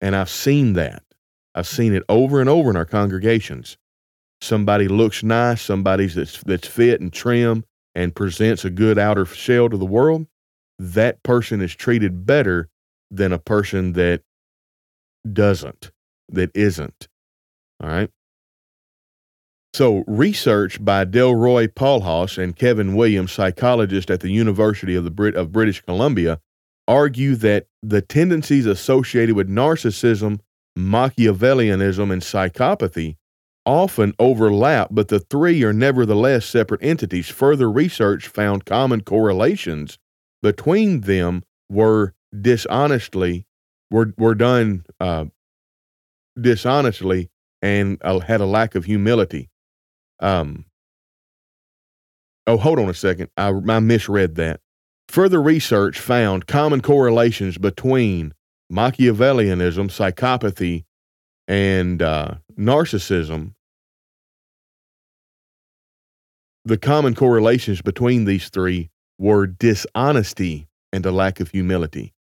[0.00, 1.02] And I've seen that.
[1.54, 3.78] I've seen it over and over in our congregations.
[4.42, 9.70] Somebody looks nice, somebody that's that's fit and trim and presents a good outer shell
[9.70, 10.26] to the world.
[10.78, 12.68] That person is treated better
[13.10, 14.20] than a person that
[15.32, 15.90] doesn't,
[16.28, 17.08] that isn't.
[17.82, 18.10] All right.
[19.76, 25.36] So, research by Delroy Paulhus and Kevin Williams, psychologists at the University of the Brit-
[25.36, 26.40] of British Columbia,
[26.88, 30.40] argue that the tendencies associated with narcissism,
[30.78, 33.16] Machiavellianism, and psychopathy
[33.66, 37.28] often overlap, but the three are nevertheless separate entities.
[37.28, 39.98] Further research found common correlations
[40.42, 43.44] between them were dishonestly
[43.90, 45.26] were were done uh,
[46.40, 47.28] dishonestly
[47.60, 49.50] and uh, had a lack of humility.
[50.20, 50.64] Um,
[52.46, 53.30] oh, hold on a second.
[53.36, 54.60] I, I misread that.
[55.08, 58.34] Further research found common correlations between
[58.72, 60.84] Machiavellianism, psychopathy,
[61.46, 63.52] and uh, narcissism,
[66.64, 72.12] the common correlations between these three were dishonesty and a lack of humility.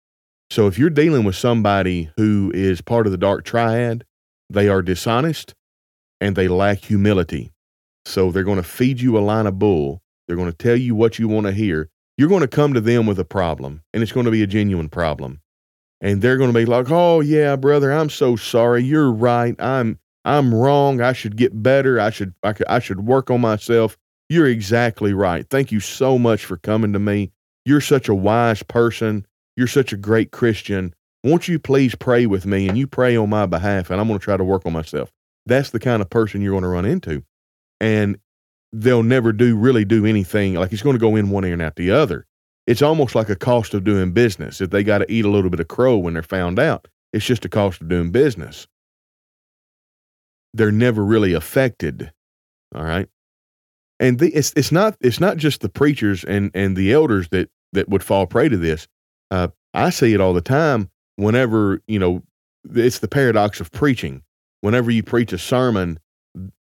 [0.52, 4.06] So if you're dealing with somebody who is part of the dark triad,
[4.50, 5.56] they are dishonest
[6.22, 7.52] and they lack humility.
[8.06, 10.02] So they're going to feed you a line of bull.
[10.28, 11.90] They're going to tell you what you want to hear.
[12.18, 14.48] You're going to come to them with a problem, and it's going to be a
[14.48, 15.42] genuine problem.
[16.02, 18.84] And they're going to be like, "Oh yeah, brother, I'm so sorry.
[18.84, 19.56] You're right.
[19.60, 21.02] I'm I'm wrong.
[21.02, 22.00] I should get better.
[22.00, 23.98] I should I, I should work on myself."
[24.30, 25.48] You're exactly right.
[25.50, 27.32] Thank you so much for coming to me.
[27.64, 29.26] You're such a wise person.
[29.56, 30.96] You're such a great Christian.
[31.24, 34.20] Won't you please pray with me and you pray on my behalf and I'm going
[34.20, 35.12] to try to work on myself.
[35.46, 37.24] That's the kind of person you're going to run into.
[37.86, 38.18] And
[38.74, 41.62] they'll never do really do anything like it's going to go in one ear and
[41.62, 42.26] out the other.
[42.68, 44.60] It's almost like a cost of doing business.
[44.60, 47.26] If they got to eat a little bit of crow when they're found out, it's
[47.26, 48.68] just a cost of doing business.
[50.54, 52.12] They're never really affected.
[52.74, 53.08] All right
[54.00, 57.50] and the, it's it's not it's not just the preachers and and the elders that
[57.74, 58.88] that would fall prey to this.
[59.32, 60.90] Uh, I see it all the time.
[61.16, 62.24] Whenever you know,
[62.74, 64.22] it's the paradox of preaching.
[64.62, 66.00] Whenever you preach a sermon,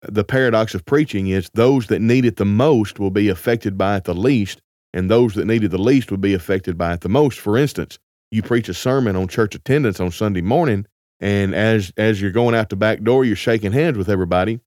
[0.08, 3.98] the paradox of preaching is those that need it the most will be affected by
[3.98, 4.62] it the least,
[4.94, 7.40] and those that need it the least will be affected by it the most.
[7.40, 8.00] For instance,
[8.32, 10.86] you preach a sermon on church attendance on Sunday morning,
[11.20, 14.60] and as as you're going out the back door, you're shaking hands with everybody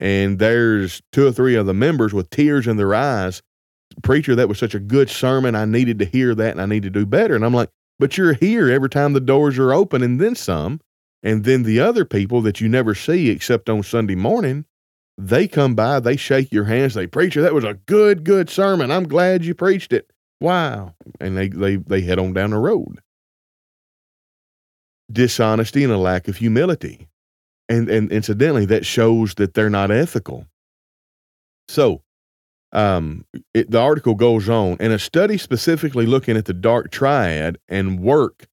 [0.00, 3.42] and there's two or three of the members with tears in their eyes.
[4.02, 5.54] Preacher, that was such a good sermon.
[5.54, 7.34] I needed to hear that and I need to do better.
[7.34, 10.80] And I'm like, but you're here every time the doors are open and then some.
[11.22, 14.66] And then the other people that you never see except on Sunday morning,
[15.18, 18.90] they come by, they shake your hands, they preacher, that was a good, good sermon.
[18.90, 20.10] I'm glad you preached it.
[20.40, 20.94] Wow.
[21.20, 23.00] And they they they head on down the road.
[25.10, 27.08] Dishonesty and a lack of humility
[27.68, 30.46] and and incidentally that shows that they're not ethical
[31.68, 32.02] so
[32.72, 37.58] um, it, the article goes on and a study specifically looking at the dark triad
[37.68, 38.46] and work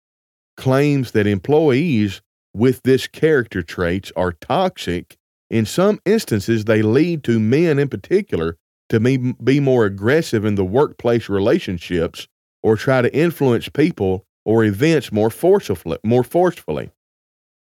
[0.55, 2.21] claims that employees
[2.53, 5.17] with this character traits are toxic
[5.55, 8.57] in some instances they lead to men in particular
[8.89, 12.27] to be, be more aggressive in the workplace relationships
[12.61, 16.91] or try to influence people or events more forcefully more forcefully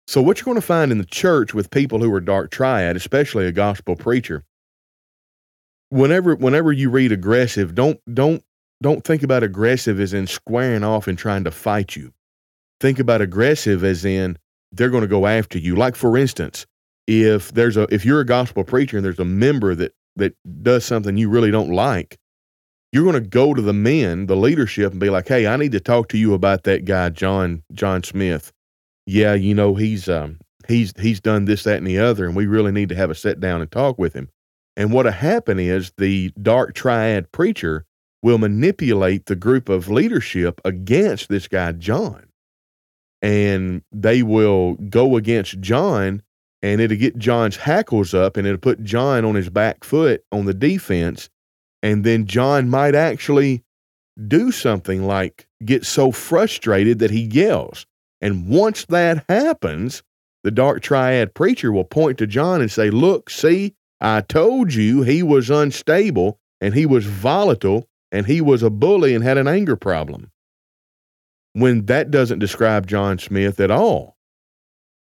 [0.07, 2.95] so, what you're going to find in the church with people who are dark triad,
[2.95, 4.43] especially a gospel preacher,
[5.89, 8.43] whenever whenever you read aggressive, don't don't
[8.83, 12.13] don't think about aggressive as in squaring off and trying to fight you.
[12.79, 14.37] Think about aggressive as in
[14.71, 15.75] they're going to go after you.
[15.75, 16.67] Like for instance,
[17.07, 20.85] if there's a if you're a gospel preacher and there's a member that that does
[20.85, 22.17] something you really don't like,
[22.91, 25.73] you're going to go to the men, the leadership, and be like, "Hey, I need
[25.73, 28.51] to talk to you about that guy, John John Smith
[29.05, 32.47] yeah, you know, he's um he's he's done this, that, and the other, and we
[32.47, 34.29] really need to have a sit down and talk with him.
[34.75, 37.85] And what'll happen is the dark triad preacher
[38.21, 42.25] will manipulate the group of leadership against this guy John.
[43.21, 46.21] And they will go against John
[46.65, 50.45] and it'll get John's hackles up and it'll put John on his back foot on
[50.45, 51.29] the defense.
[51.83, 53.63] And then John might actually
[54.27, 57.85] do something like get so frustrated that he yells.
[58.19, 60.01] And once that happens,
[60.43, 65.03] the dark triad preacher will point to John and say, Look, see, I told you
[65.03, 69.47] he was unstable and he was volatile and he was a bully and had an
[69.47, 70.31] anger problem.
[71.53, 74.14] When that doesn't describe John Smith at all,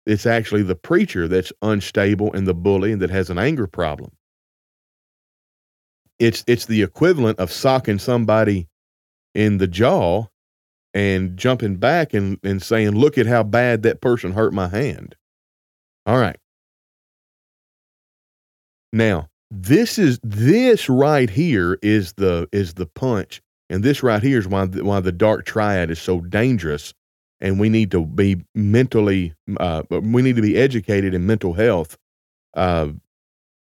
[0.06, 4.10] it's actually the preacher that's unstable and the bully and that has an anger problem.
[6.18, 8.68] It's, it's the equivalent of socking somebody
[9.34, 10.26] in the jaw
[10.94, 15.16] and jumping back and, and saying, look at how bad that person hurt my hand.
[16.06, 16.36] All right.
[18.92, 24.38] Now, this is this right here is the is the punch, and this right here
[24.38, 26.92] is why the, why the dark triad is so dangerous,
[27.42, 31.98] and we need to be mentally uh, we need to be educated in mental health,
[32.54, 32.88] uh,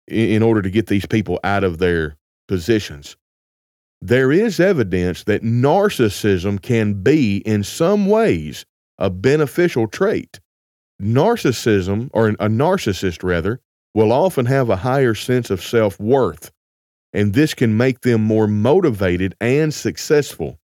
[0.08, 2.16] in, in order to get these people out of their
[2.48, 3.16] positions
[4.00, 8.64] there is evidence that narcissism can be, in some ways,
[8.98, 10.40] a beneficial trait.
[11.02, 13.60] Narcissism, or a narcissist rather,
[13.94, 16.52] will often have a higher sense of self worth,
[17.12, 20.57] and this can make them more motivated and successful.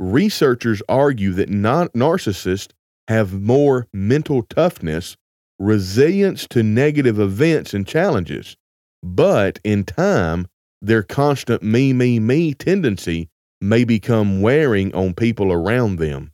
[0.00, 2.72] Researchers argue that non- narcissists
[3.08, 5.18] have more mental toughness,
[5.58, 8.56] resilience to negative events and challenges,
[9.02, 10.46] but in time,
[10.80, 13.28] their constant me, me, me tendency
[13.60, 16.32] may become wearing on people around them.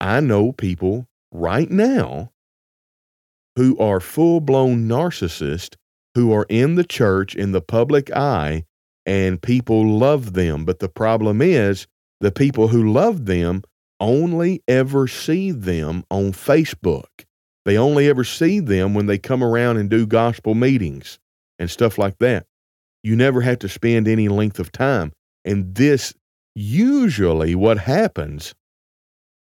[0.00, 2.30] I know people right now
[3.56, 5.74] who are full blown narcissists
[6.14, 8.64] who are in the church in the public eye
[9.04, 10.64] and people love them.
[10.64, 11.88] But the problem is
[12.20, 13.62] the people who love them
[14.00, 17.24] only ever see them on Facebook.
[17.64, 21.18] They only ever see them when they come around and do gospel meetings
[21.58, 22.46] and stuff like that.
[23.02, 25.12] You never have to spend any length of time.
[25.44, 26.14] And this
[26.54, 28.54] usually what happens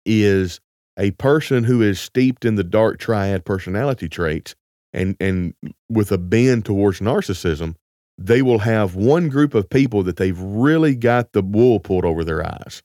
[0.05, 0.61] is
[0.99, 4.55] a person who is steeped in the dark triad personality traits
[4.93, 5.55] and and
[5.89, 7.77] with a bend towards narcissism,
[8.19, 12.25] they will have one group of people that they've really got the wool pulled over
[12.25, 12.83] their eyes.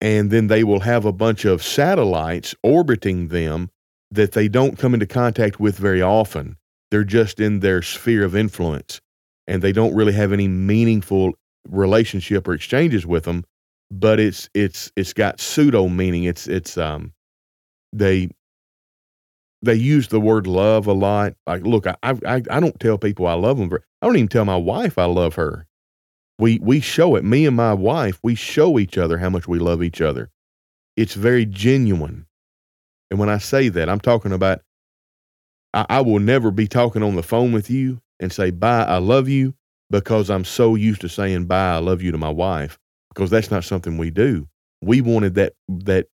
[0.00, 3.70] And then they will have a bunch of satellites orbiting them
[4.10, 6.56] that they don't come into contact with very often.
[6.90, 9.00] They're just in their sphere of influence
[9.46, 11.32] and they don't really have any meaningful
[11.68, 13.44] relationship or exchanges with them
[13.90, 16.24] but it's it's it's got pseudo meaning.
[16.24, 17.12] It's it's um
[17.92, 18.30] they
[19.64, 21.34] they use the word love a lot.
[21.46, 23.70] Like, look, I I I don't tell people I love them.
[24.02, 25.66] I don't even tell my wife I love her.
[26.38, 27.24] We we show it.
[27.24, 30.30] Me and my wife, we show each other how much we love each other.
[30.96, 32.26] It's very genuine.
[33.10, 34.62] And when I say that, I'm talking about
[35.72, 38.98] I, I will never be talking on the phone with you and say bye, I
[38.98, 39.54] love you,
[39.90, 43.50] because I'm so used to saying bye, I love you to my wife because that's
[43.50, 44.48] not something we do.
[44.82, 46.06] We wanted that that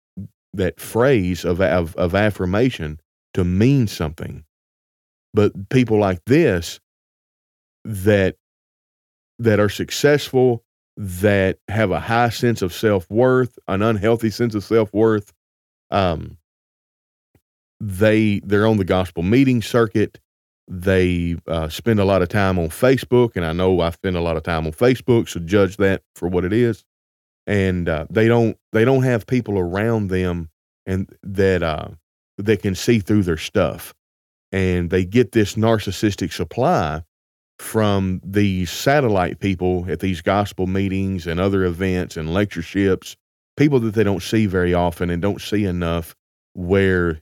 [0.54, 3.00] that phrase of, of, of affirmation
[3.34, 4.44] to mean something.
[5.34, 6.80] But people like this
[7.86, 8.36] that
[9.38, 10.64] that are successful,
[10.98, 15.32] that have a high sense of self worth, an unhealthy sense of self worth,
[15.92, 16.38] um,
[17.80, 20.20] they they're on the gospel meeting circuit.
[20.68, 24.22] They uh, spend a lot of time on Facebook, and I know I spend a
[24.22, 26.86] lot of time on Facebook, so judge that for what it is
[27.50, 30.50] and uh, they don't they don't have people around them
[30.86, 31.88] and that uh,
[32.40, 33.94] that can see through their stuff,
[34.52, 37.04] and they get this narcissistic supply
[37.60, 43.18] from these satellite people at these gospel meetings and other events and lectureships,
[43.58, 46.16] people that they don't see very often and don't see enough
[46.54, 47.20] where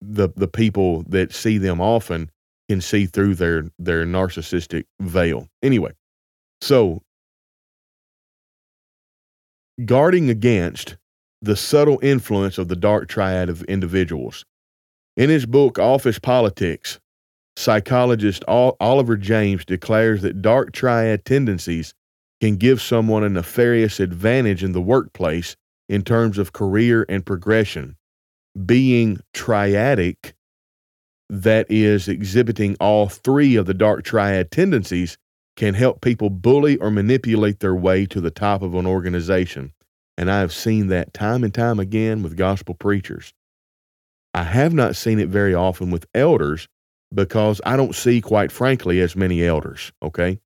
[0.00, 2.30] the the people that see them often
[2.68, 5.48] can see through their their narcissistic veil.
[5.62, 5.92] Anyway,
[6.60, 7.02] so
[9.84, 10.96] guarding against
[11.40, 14.44] the subtle influence of the dark triad of individuals.
[15.16, 16.98] In his book, Office Politics,
[17.56, 21.92] psychologist Oliver James declares that dark triad tendencies
[22.40, 25.56] can give someone a nefarious advantage in the workplace
[25.88, 27.96] in terms of career and progression.
[28.64, 30.34] Being triadic,
[31.28, 35.18] that is, exhibiting all three of the dark triad tendencies,
[35.56, 39.72] can help people bully or manipulate their way to the top of an organization.
[40.18, 43.32] And I have seen that time and time again with gospel preachers.
[44.34, 46.66] I have not seen it very often with elders
[47.14, 49.92] because I don't see, quite frankly, as many elders.
[50.02, 50.40] Okay.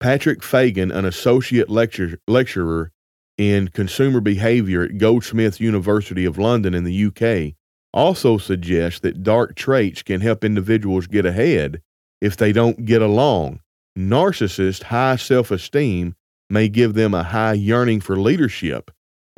[0.00, 2.92] Patrick Fagan, an associate lecture, lecturer
[3.36, 7.54] in consumer behavior at Goldsmiths University of London in the UK,
[7.92, 11.82] also suggests that dark traits can help individuals get ahead
[12.22, 13.60] if they don't get along.
[13.98, 16.16] Narcissist high self esteem
[16.50, 18.90] may give them a high yearning for leadership.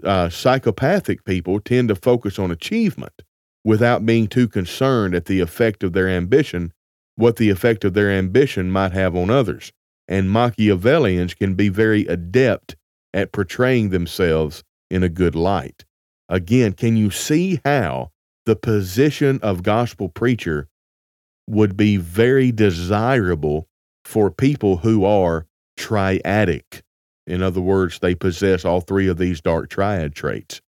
[0.02, 3.22] Uh, psychopathic people tend to focus on achievement
[3.64, 6.72] without being too concerned at the effect of their ambition,
[7.16, 9.72] what the effect of their ambition might have on others.
[10.06, 12.76] And Machiavellians can be very adept
[13.14, 15.84] at portraying themselves in a good light.
[16.28, 18.10] Again, can you see how
[18.44, 20.68] the position of gospel preacher
[21.48, 23.68] would be very desirable
[24.04, 25.46] for people who are
[25.78, 26.82] triadic.
[27.26, 30.60] In other words, they possess all three of these dark triad traits.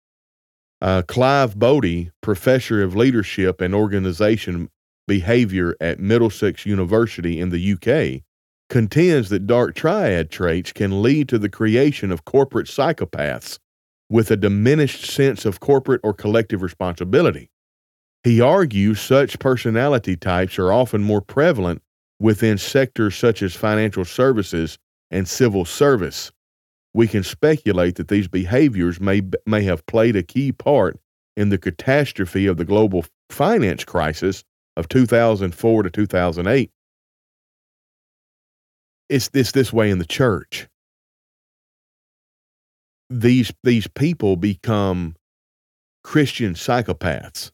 [0.80, 4.70] Uh, Clive Boddy, professor of leadership and organization
[5.06, 8.22] behavior at Middlesex University in the UK,
[8.68, 13.58] contends that dark triad traits can lead to the creation of corporate psychopaths
[14.10, 17.50] with a diminished sense of corporate or collective responsibility.
[18.24, 21.82] He argues such personality types are often more prevalent
[22.20, 24.78] within sectors such as financial services
[25.10, 26.30] and civil service.
[26.98, 30.98] We can speculate that these behaviors may, may have played a key part
[31.36, 34.42] in the catastrophe of the global finance crisis
[34.76, 36.72] of 2004 to 2008.
[39.08, 40.66] It's this this way in the church.
[43.08, 45.14] These these people become
[46.02, 47.52] Christian psychopaths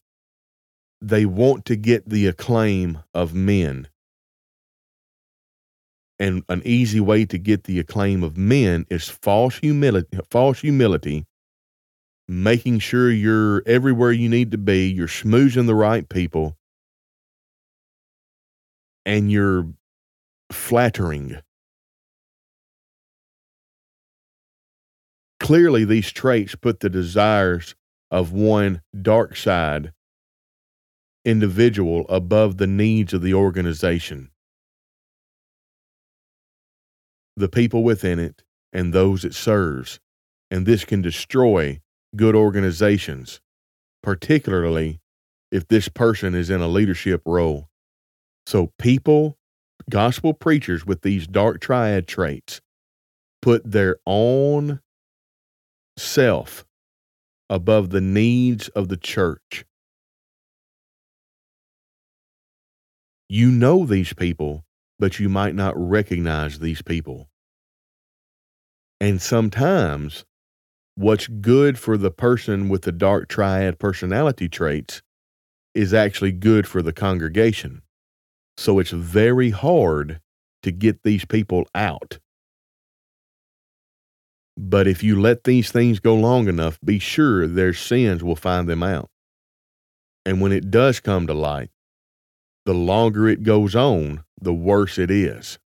[1.02, 3.88] they want to get the acclaim of men.
[6.18, 11.26] And an easy way to get the acclaim of men is false humility, false humility
[12.28, 16.56] making sure you're everywhere you need to be, you're schmoozing the right people,
[19.04, 19.68] and you're
[20.50, 21.38] flattering.
[25.40, 27.74] Clearly, these traits put the desires
[28.10, 29.92] of one dark side
[31.24, 34.30] individual above the needs of the organization,
[37.36, 40.00] the people within it, and those it serves.
[40.50, 41.80] And this can destroy
[42.16, 43.40] good organizations,
[44.02, 45.00] particularly
[45.50, 47.68] if this person is in a leadership role.
[48.46, 49.38] So, people,
[49.90, 52.60] gospel preachers with these dark triad traits,
[53.40, 54.80] put their own
[55.96, 56.64] self
[57.50, 59.64] above the needs of the church.
[63.28, 64.64] You know these people,
[64.98, 67.28] but you might not recognize these people.
[69.00, 70.24] And sometimes
[70.94, 75.02] what's good for the person with the dark triad personality traits
[75.74, 77.82] is actually good for the congregation.
[78.56, 80.20] So it's very hard
[80.62, 82.18] to get these people out.
[84.56, 88.68] But if you let these things go long enough, be sure their sins will find
[88.68, 89.10] them out.
[90.24, 91.70] And when it does come to light,
[92.64, 95.58] the longer it goes on, the worse it is.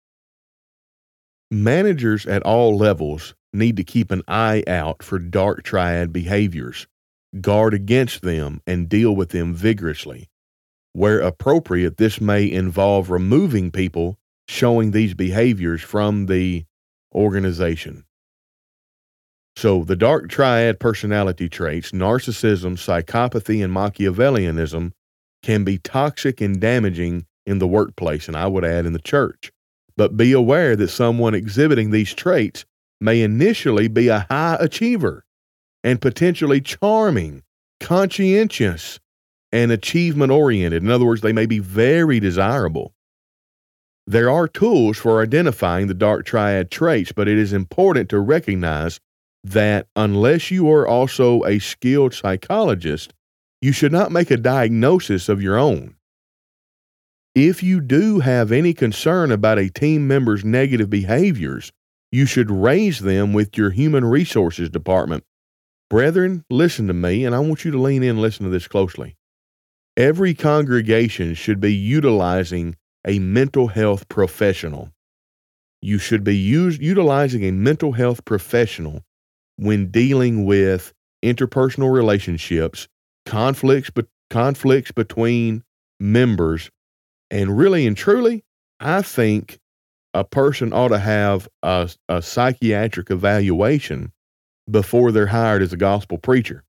[1.51, 6.87] Managers at all levels need to keep an eye out for dark triad behaviors,
[7.41, 10.29] guard against them, and deal with them vigorously.
[10.93, 14.19] Where appropriate, this may involve removing people
[14.49, 16.65] showing these behaviors from the
[17.15, 18.05] organization.
[19.57, 24.93] So, the dark triad personality traits, narcissism, psychopathy, and Machiavellianism,
[25.47, 29.53] can be toxic and damaging in the workplace, and I would add in the church.
[29.97, 32.65] But be aware that someone exhibiting these traits
[33.01, 35.25] may initially be a high achiever
[35.85, 37.45] and potentially charming,
[37.79, 38.99] conscientious,
[39.53, 40.83] and achievement oriented.
[40.83, 42.93] In other words, they may be very desirable.
[44.05, 48.99] There are tools for identifying the dark triad traits, but it is important to recognize
[49.45, 53.13] that unless you are also a skilled psychologist,
[53.61, 55.97] you should not make a diagnosis of your own.
[57.35, 61.71] If you do have any concern about a team member's negative behaviors,
[62.11, 65.25] you should raise them with your human resources department.
[65.91, 68.67] Brethren, listen to me, and I want you to lean in and listen to this
[68.67, 69.17] closely.
[69.97, 72.77] Every congregation should be utilizing
[73.07, 74.91] a mental health professional.
[75.81, 79.03] You should be use, utilizing a mental health professional
[79.57, 80.93] when dealing with
[81.25, 82.89] interpersonal relationships,
[83.27, 85.63] conflicts, but conflicts between
[86.01, 86.71] members,
[87.31, 88.45] and really and truly,
[88.81, 89.59] I think
[90.15, 94.13] a person ought to have a, a psychiatric evaluation
[94.71, 96.65] before they're hired as a gospel preacher.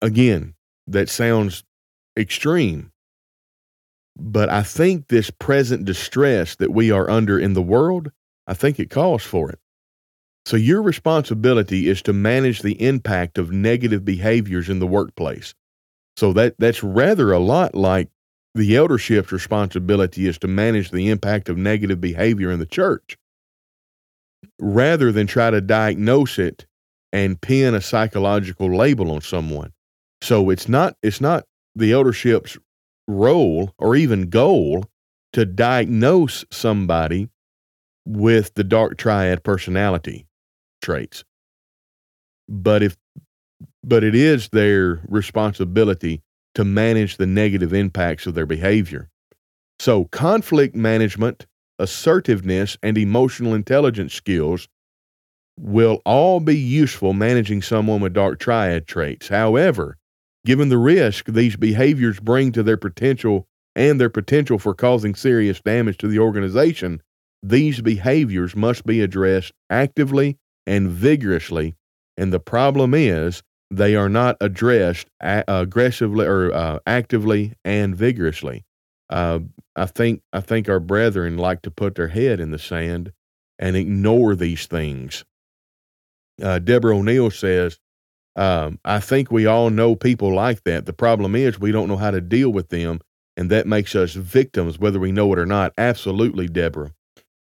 [0.00, 0.54] Again,
[0.86, 1.64] that sounds
[2.16, 2.92] extreme,
[4.16, 8.10] but I think this present distress that we are under in the world
[8.46, 9.58] I think it calls for it.
[10.44, 15.54] So, your responsibility is to manage the impact of negative behaviors in the workplace.
[16.16, 18.08] So, that, that's rather a lot like
[18.54, 23.16] the eldership's responsibility is to manage the impact of negative behavior in the church
[24.60, 26.66] rather than try to diagnose it
[27.12, 29.72] and pin a psychological label on someone.
[30.22, 31.44] So, it's not, it's not
[31.76, 32.58] the eldership's
[33.06, 34.86] role or even goal
[35.34, 37.28] to diagnose somebody
[38.04, 40.26] with the dark triad personality
[40.82, 41.24] traits.
[42.48, 42.96] But if
[43.84, 46.22] but it is their responsibility
[46.54, 49.08] to manage the negative impacts of their behavior.
[49.78, 51.46] So, conflict management,
[51.78, 54.68] assertiveness, and emotional intelligence skills
[55.58, 59.28] will all be useful managing someone with dark triad traits.
[59.28, 59.96] However,
[60.46, 65.60] given the risk these behaviors bring to their potential and their potential for causing serious
[65.60, 67.02] damage to the organization,
[67.42, 71.74] these behaviors must be addressed actively and vigorously.
[72.16, 78.64] And the problem is they are not addressed aggressively or uh, actively and vigorously.
[79.08, 79.40] Uh,
[79.76, 83.12] I think I think our brethren like to put their head in the sand
[83.58, 85.24] and ignore these things.
[86.42, 87.78] Uh, Deborah O'Neill says,
[88.36, 90.86] um, "I think we all know people like that.
[90.86, 93.00] The problem is we don't know how to deal with them,
[93.36, 96.92] and that makes us victims, whether we know it or not." Absolutely, Deborah.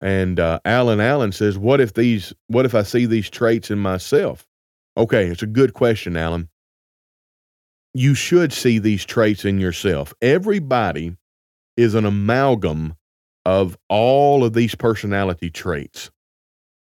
[0.00, 2.32] And uh, Alan Allen says, "What if these?
[2.46, 4.46] What if I see these traits in myself?"
[4.96, 6.48] Okay, it's a good question, Alan.
[7.94, 10.12] You should see these traits in yourself.
[10.22, 11.16] Everybody
[11.76, 12.94] is an amalgam
[13.44, 16.10] of all of these personality traits.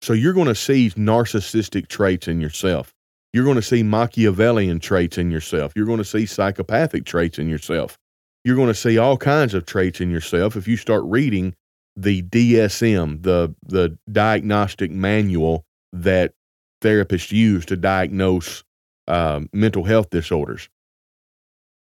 [0.01, 2.93] So you're going to see narcissistic traits in yourself.
[3.33, 5.73] You're going to see Machiavellian traits in yourself.
[5.75, 7.97] You're going to see psychopathic traits in yourself.
[8.43, 11.53] You're going to see all kinds of traits in yourself if you start reading
[12.01, 16.33] the DSM, the the diagnostic manual that
[16.81, 18.63] therapists use to diagnose
[19.07, 20.69] um, mental health disorders.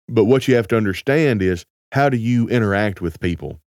[0.10, 3.62] But what you have to understand is how do you interact with people?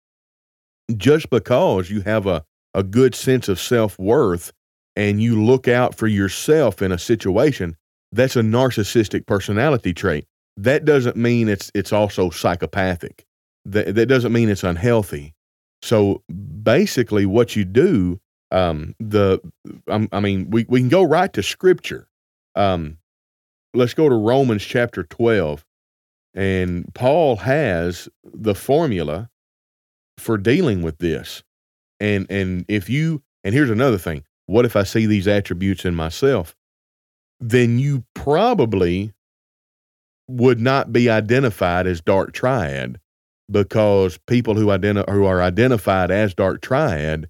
[0.97, 4.53] Just because you have a, a good sense of self worth
[4.95, 7.77] and you look out for yourself in a situation,
[8.13, 10.27] that's a narcissistic personality trait.
[10.57, 13.25] That doesn't mean it's it's also psychopathic.
[13.65, 15.35] That that doesn't mean it's unhealthy.
[15.87, 16.25] So
[16.65, 18.21] basically, what you do,
[18.51, 19.41] um, the
[19.89, 22.09] I, I mean, we we can go right to scripture.
[22.57, 22.99] Um,
[23.73, 25.65] let's go to Romans chapter twelve,
[26.35, 29.31] and Paul has the formula
[30.19, 31.45] for dealing with this.
[32.01, 35.95] And and if you and here's another thing, what if I see these attributes in
[35.95, 36.57] myself?
[37.39, 39.13] Then you probably
[40.27, 42.99] would not be identified as dark triad
[43.51, 47.29] because people who identi- who are identified as dark triad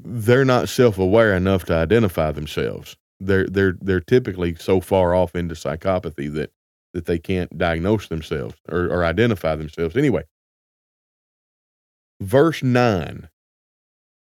[0.00, 5.54] they're not self-aware enough to identify themselves they're they're they're typically so far off into
[5.54, 6.50] psychopathy that
[6.94, 10.22] that they can't diagnose themselves or, or identify themselves anyway
[12.20, 13.28] verse 9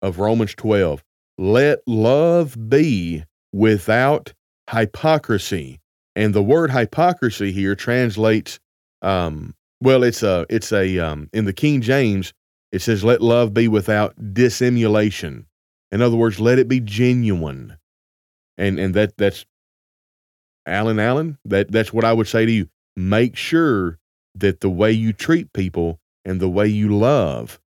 [0.01, 1.04] of romans 12
[1.38, 4.34] let love be without
[4.70, 5.80] hypocrisy.
[6.16, 8.60] And the word hypocrisy here translates,
[9.01, 12.34] um, well, it's a, it's a, um, in the King James,
[12.71, 15.45] it says, let love be without dissimulation.
[15.91, 17.77] In other words, let it be genuine.
[18.57, 19.45] And, and that, that's
[20.65, 22.69] Alan Allen, that, that's what I would say to you.
[22.95, 23.99] Make sure
[24.36, 27.59] that the way you treat people and the way you love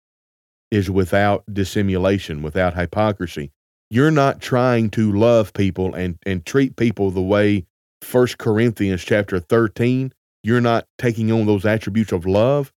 [0.72, 3.52] is without dissimulation, without hypocrisy.
[3.90, 7.66] You're not trying to love people and, and treat people the way
[8.02, 10.14] First Corinthians chapter 13,
[10.46, 12.72] you're not taking on those attributes of love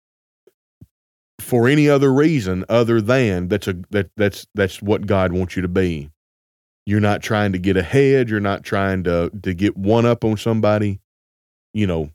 [1.41, 5.63] for any other reason other than that's a that that's that's what God wants you
[5.63, 6.09] to be.
[6.87, 10.37] You're not trying to get ahead, you're not trying to to get one up on
[10.37, 11.01] somebody.
[11.75, 12.11] You know,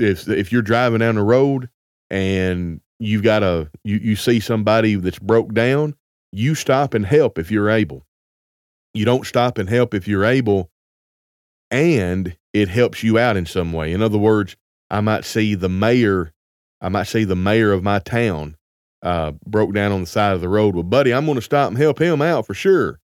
[0.00, 1.68] if if you're driving down the road
[2.10, 5.94] and you've got a you, you see somebody that's broke down,
[6.32, 8.04] you stop and help if you're able.
[8.92, 10.68] You don't stop and help if you're able
[11.70, 13.92] and it helps you out in some way.
[13.92, 14.56] In other words,
[14.90, 16.32] I might see the mayor,
[16.80, 18.56] I might see the mayor of my town
[19.02, 20.74] uh, broke down on the side of the road.
[20.74, 23.00] Well, buddy, I'm going to stop and help him out for sure.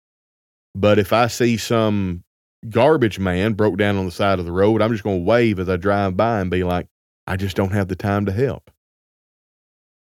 [0.74, 2.24] But if I see some
[2.68, 5.58] garbage man broke down on the side of the road, I'm just going to wave
[5.58, 6.88] as I drive by and be like,
[7.26, 8.70] I just don't have the time to help.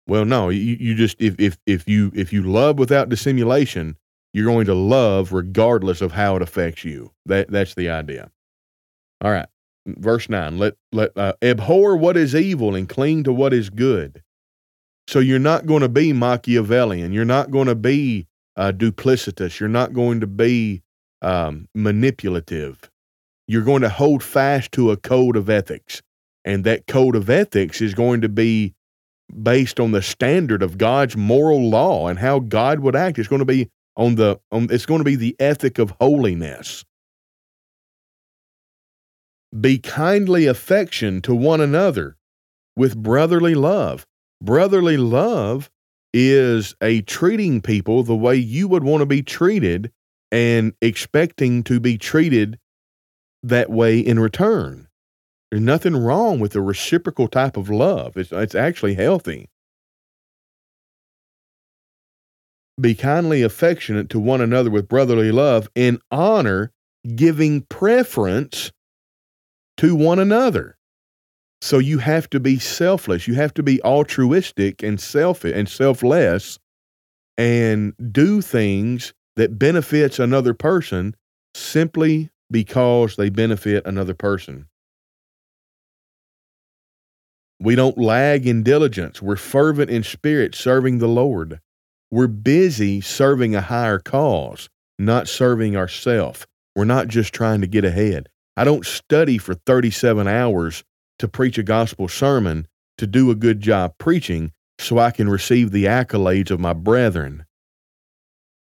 [0.08, 3.98] Well, no, you, you just if if if you if you love without dissimulation,
[4.34, 7.12] you're going to love regardless of how it affects you.
[7.26, 8.30] That that's the idea.
[9.22, 9.48] All right,
[9.86, 10.58] verse nine.
[10.58, 14.22] Let let uh, abhor what is evil and cling to what is good.
[15.08, 17.12] So you're not going to be Machiavellian.
[17.12, 19.60] You're not going to be uh, duplicitous.
[19.60, 20.82] You're not going to be
[21.22, 22.90] um, manipulative.
[23.48, 26.02] You're going to hold fast to a code of ethics,
[26.44, 28.74] and that code of ethics is going to be
[29.44, 33.20] based on the standard of God's moral law and how God would act.
[33.20, 36.84] It's going to be on the on, it's going to be the ethic of holiness.
[39.60, 42.18] Be kindly affection to one another
[42.76, 44.06] with brotherly love.
[44.42, 45.70] Brotherly love
[46.14, 49.92] is a treating people the way you would want to be treated
[50.32, 52.60] and expecting to be treated
[53.44, 54.88] that way in return.
[55.52, 58.18] There's nothing wrong with the reciprocal type of love.
[58.18, 59.50] It's, it's actually healthy.
[62.80, 66.74] Be kindly affectionate to one another with brotherly love, in honor,
[67.16, 68.72] giving preference
[69.78, 70.78] to one another.
[71.62, 73.28] So you have to be selfless.
[73.28, 76.60] You have to be altruistic and selfish and selfless
[77.38, 81.16] and do things that benefits another person
[81.54, 84.68] simply because they benefit another person.
[87.60, 89.22] We don't lag in diligence.
[89.22, 91.60] We're fervent in spirit, serving the Lord.
[92.12, 94.70] We're busy serving a higher cause,
[95.00, 96.46] not serving ourselves.
[96.76, 98.30] We're not just trying to get ahead.
[98.58, 100.84] I don't study for 37 hours
[101.20, 105.72] to preach a gospel sermon to do a good job preaching so I can receive
[105.72, 107.46] the accolades of my brethren.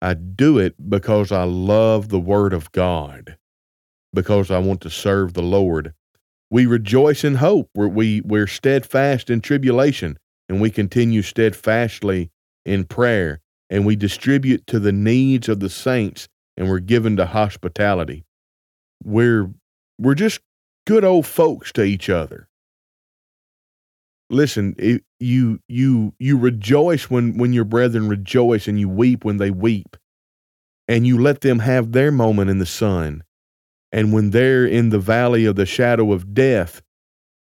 [0.01, 3.37] I do it because I love the Word of God,
[4.13, 5.93] because I want to serve the Lord.
[6.49, 7.69] We rejoice in hope.
[7.73, 10.17] We're, we, we're steadfast in tribulation,
[10.47, 12.29] and we continue steadfastly
[12.65, 16.27] in prayer, and we distribute to the needs of the saints
[16.57, 18.25] and we're given to hospitality.
[19.03, 19.51] We're
[19.99, 20.39] we're just
[20.85, 22.47] good old folks to each other.
[24.29, 29.37] Listen, it, you you you rejoice when when your brethren rejoice and you weep when
[29.37, 29.95] they weep.
[30.89, 33.23] And you let them have their moment in the sun.
[33.91, 36.81] And when they're in the valley of the shadow of death,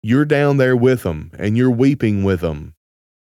[0.01, 2.75] you're down there with them and you're weeping with them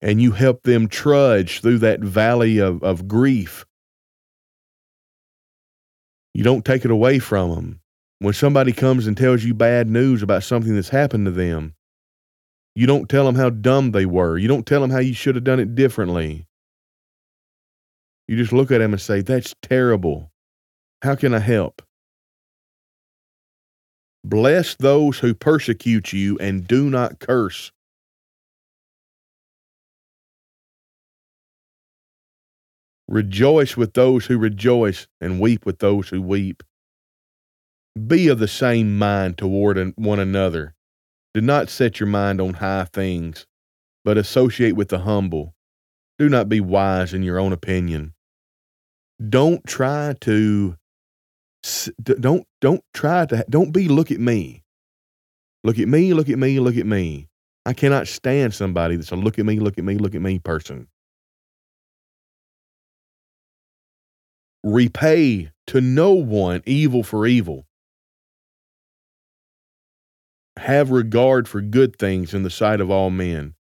[0.02, 3.66] and you help them trudge through that valley of, of grief.
[6.34, 7.82] You don't take it away from them.
[8.22, 11.74] When somebody comes and tells you bad news about something that's happened to them,
[12.76, 14.38] you don't tell them how dumb they were.
[14.38, 16.46] You don't tell them how you should have done it differently.
[18.28, 20.32] You just look at them and say, That's terrible.
[21.02, 21.82] How can I help?
[24.24, 27.72] Bless those who persecute you and do not curse.
[33.08, 36.62] Rejoice with those who rejoice and weep with those who weep.
[38.08, 40.76] Be of the same mind toward one another.
[41.34, 43.46] Do not set your mind on high things,
[44.06, 45.54] but associate with the humble.
[46.18, 48.14] Do not be wise in your own opinion.
[49.30, 50.76] Don't try to
[52.04, 54.64] don't don't try to don't be look at me.
[55.64, 57.28] Look at me, look at me, look at me.
[57.66, 60.40] I cannot stand somebody that's a look at me, look at me, look at me
[60.40, 60.88] person.
[64.64, 67.66] Repay to no one evil for evil.
[70.58, 73.56] Have regard for good things in the sight of all men.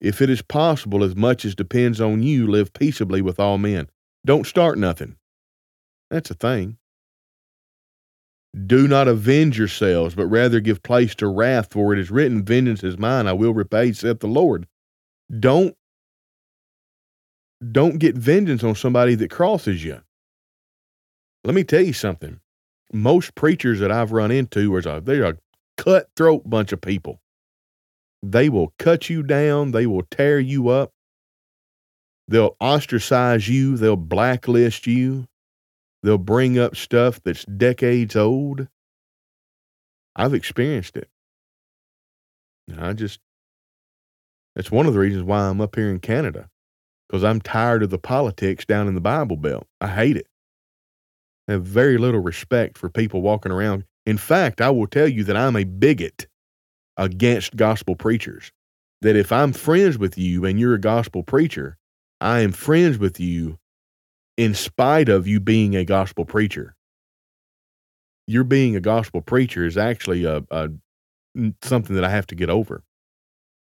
[0.00, 3.88] If it is possible, as much as depends on you, live peaceably with all men.
[4.24, 5.16] Don't start nothing.
[6.10, 6.78] That's a thing.
[8.66, 12.82] Do not avenge yourselves, but rather give place to wrath, for it is written, Vengeance
[12.82, 14.66] is mine, I will repay, saith the Lord.
[15.38, 15.76] Don't
[17.72, 20.00] don't get vengeance on somebody that crosses you.
[21.44, 22.40] Let me tell you something.
[22.92, 25.36] Most preachers that I've run into are a
[25.78, 27.20] cutthroat bunch of people.
[28.22, 30.92] They will cut you down, they will tear you up.
[32.26, 35.26] They'll ostracize you, they'll blacklist you.
[36.02, 38.68] They'll bring up stuff that's decades old.
[40.14, 41.08] I've experienced it.
[42.68, 43.20] And I just,
[44.54, 46.48] that's one of the reasons why I'm up here in Canada,
[47.08, 49.66] because I'm tired of the politics down in the Bible Belt.
[49.80, 50.26] I hate it.
[51.48, 53.84] I have very little respect for people walking around.
[54.08, 56.28] In fact, I will tell you that I'm a bigot
[56.96, 58.50] against gospel preachers.
[59.02, 61.76] That if I'm friends with you and you're a gospel preacher,
[62.18, 63.58] I am friends with you
[64.38, 66.74] in spite of you being a gospel preacher.
[68.26, 70.70] Your being a gospel preacher is actually a, a
[71.60, 72.82] something that I have to get over.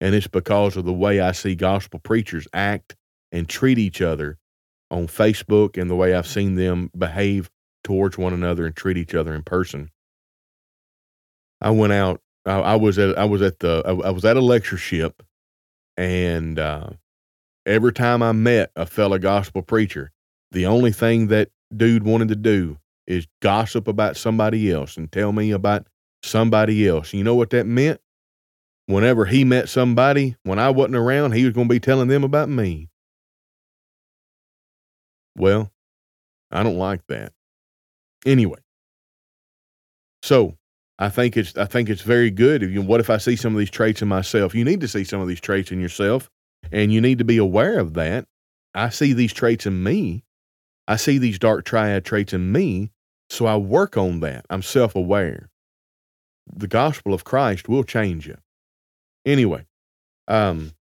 [0.00, 2.96] And it's because of the way I see gospel preachers act
[3.30, 4.38] and treat each other
[4.90, 7.52] on Facebook and the way I've seen them behave
[7.84, 9.92] towards one another and treat each other in person.
[11.64, 12.20] I went out.
[12.44, 13.18] I, I was at.
[13.18, 13.82] I was at the.
[13.86, 15.22] I, I was at a lectureship,
[15.96, 16.90] and uh,
[17.64, 20.12] every time I met a fellow gospel preacher,
[20.52, 25.32] the only thing that dude wanted to do is gossip about somebody else and tell
[25.32, 25.86] me about
[26.22, 27.14] somebody else.
[27.14, 27.98] You know what that meant?
[28.86, 32.24] Whenever he met somebody, when I wasn't around, he was going to be telling them
[32.24, 32.90] about me.
[35.34, 35.72] Well,
[36.50, 37.32] I don't like that.
[38.26, 38.58] Anyway,
[40.22, 40.58] so
[40.98, 42.62] I think it's I think it's very good.
[42.62, 44.54] If you, what if I see some of these traits in myself?
[44.54, 46.30] You need to see some of these traits in yourself,
[46.70, 48.26] and you need to be aware of that.
[48.74, 50.24] I see these traits in me,
[50.86, 52.90] I see these dark triad traits in me,
[53.30, 54.46] so I work on that.
[54.50, 55.50] I'm self aware.
[56.54, 58.36] The gospel of Christ will change you.
[59.24, 59.66] Anyway,
[60.28, 60.72] um,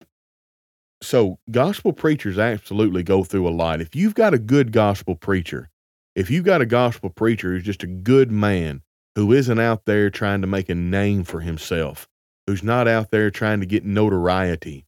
[1.00, 3.80] so gospel preachers absolutely go through a lot.
[3.80, 5.70] If you've got a good gospel preacher,
[6.14, 8.82] if you've got a gospel preacher who's just a good man,
[9.14, 12.08] who isn't out there trying to make a name for himself,
[12.46, 14.86] who's not out there trying to get notoriety,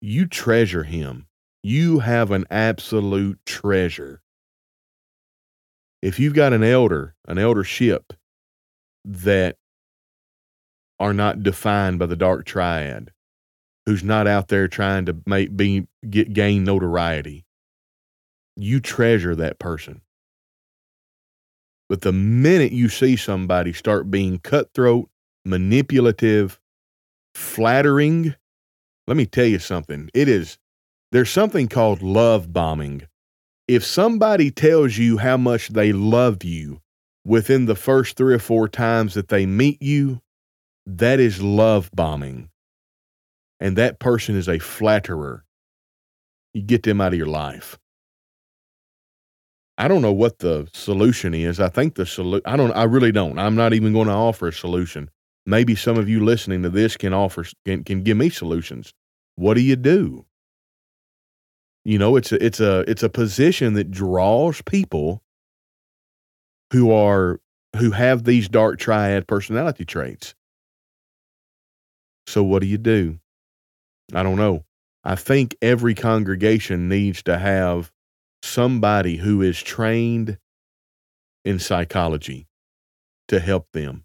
[0.00, 1.26] you treasure him
[1.62, 4.20] you have an absolute treasure.
[6.00, 8.12] If you've got an elder, an eldership
[9.04, 9.56] that
[10.98, 13.12] are not defined by the dark triad,
[13.86, 17.44] who's not out there trying to make be get gain notoriety,
[18.56, 20.00] you treasure that person.
[21.92, 25.10] But the minute you see somebody start being cutthroat,
[25.44, 26.58] manipulative,
[27.34, 28.34] flattering,
[29.06, 30.08] let me tell you something.
[30.14, 30.56] It is
[31.10, 33.02] there's something called love bombing.
[33.68, 36.80] If somebody tells you how much they love you
[37.26, 40.22] within the first three or four times that they meet you,
[40.86, 42.48] that is love bombing.
[43.60, 45.44] And that person is a flatterer.
[46.54, 47.78] You get them out of your life.
[49.78, 51.58] I don't know what the solution is.
[51.58, 53.38] I think the solution, I don't, I really don't.
[53.38, 55.10] I'm not even going to offer a solution.
[55.46, 58.92] Maybe some of you listening to this can offer, can, can give me solutions.
[59.36, 60.24] What do you do?
[61.84, 65.22] You know, it's a, it's a, it's a position that draws people
[66.72, 67.40] who are,
[67.76, 70.34] who have these dark triad personality traits.
[72.26, 73.18] So what do you do?
[74.14, 74.64] I don't know.
[75.02, 77.90] I think every congregation needs to have
[78.42, 80.38] somebody who is trained
[81.44, 82.46] in psychology
[83.28, 84.04] to help them.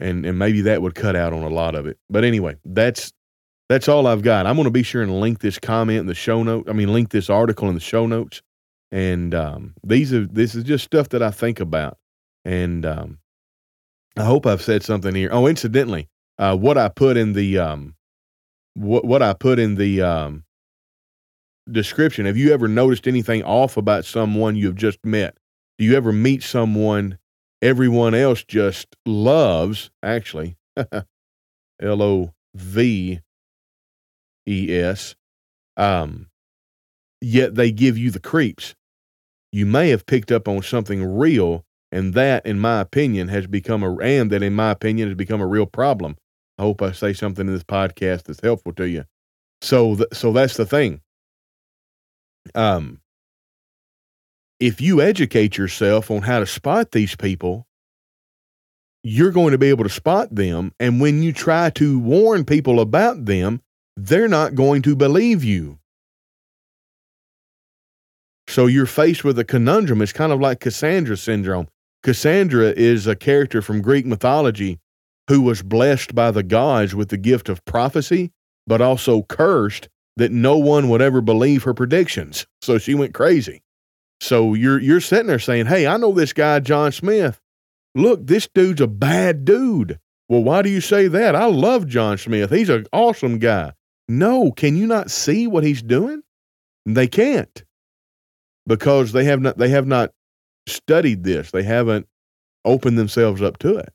[0.00, 1.98] And and maybe that would cut out on a lot of it.
[2.08, 3.12] But anyway, that's
[3.68, 4.46] that's all I've got.
[4.46, 6.68] I'm going to be sure and link this comment in the show note.
[6.68, 8.40] I mean, link this article in the show notes.
[8.90, 11.98] And um, these are this is just stuff that I think about.
[12.44, 13.18] And um,
[14.16, 15.28] I hope I've said something here.
[15.32, 17.94] Oh, incidentally, uh, what I put in the um,
[18.74, 20.44] what what I put in the um,
[21.72, 22.26] description.
[22.26, 25.36] Have you ever noticed anything off about someone you've just met?
[25.78, 27.18] Do you ever meet someone
[27.62, 29.90] everyone else just loves?
[30.02, 30.56] Actually,
[31.80, 33.20] L O V
[34.46, 35.14] E S.
[35.76, 36.28] Um,
[37.20, 38.74] yet they give you the creeps.
[39.52, 43.82] You may have picked up on something real, and that, in my opinion, has become
[43.82, 46.16] a and that, in my opinion, has become a real problem.
[46.58, 49.04] I hope I say something in this podcast that's helpful to you.
[49.62, 51.00] So, th- so that's the thing.
[52.54, 53.00] Um,
[54.60, 57.66] if you educate yourself on how to spot these people,
[59.02, 60.72] you're going to be able to spot them.
[60.80, 63.62] And when you try to warn people about them,
[63.96, 65.78] they're not going to believe you.
[68.48, 70.02] So you're faced with a conundrum.
[70.02, 71.68] It's kind of like Cassandra syndrome.
[72.02, 74.78] Cassandra is a character from Greek mythology
[75.28, 78.32] who was blessed by the gods with the gift of prophecy,
[78.66, 79.88] but also cursed
[80.18, 82.46] that no one would ever believe her predictions.
[82.60, 83.62] So she went crazy.
[84.20, 87.40] So you're you're sitting there saying, "Hey, I know this guy John Smith.
[87.94, 89.98] Look, this dude's a bad dude."
[90.28, 91.34] Well, why do you say that?
[91.34, 92.50] I love John Smith.
[92.50, 93.72] He's an awesome guy.
[94.08, 96.22] No, can you not see what he's doing?
[96.84, 97.64] They can't.
[98.66, 100.10] Because they have not they have not
[100.66, 101.50] studied this.
[101.52, 102.06] They haven't
[102.64, 103.92] opened themselves up to it.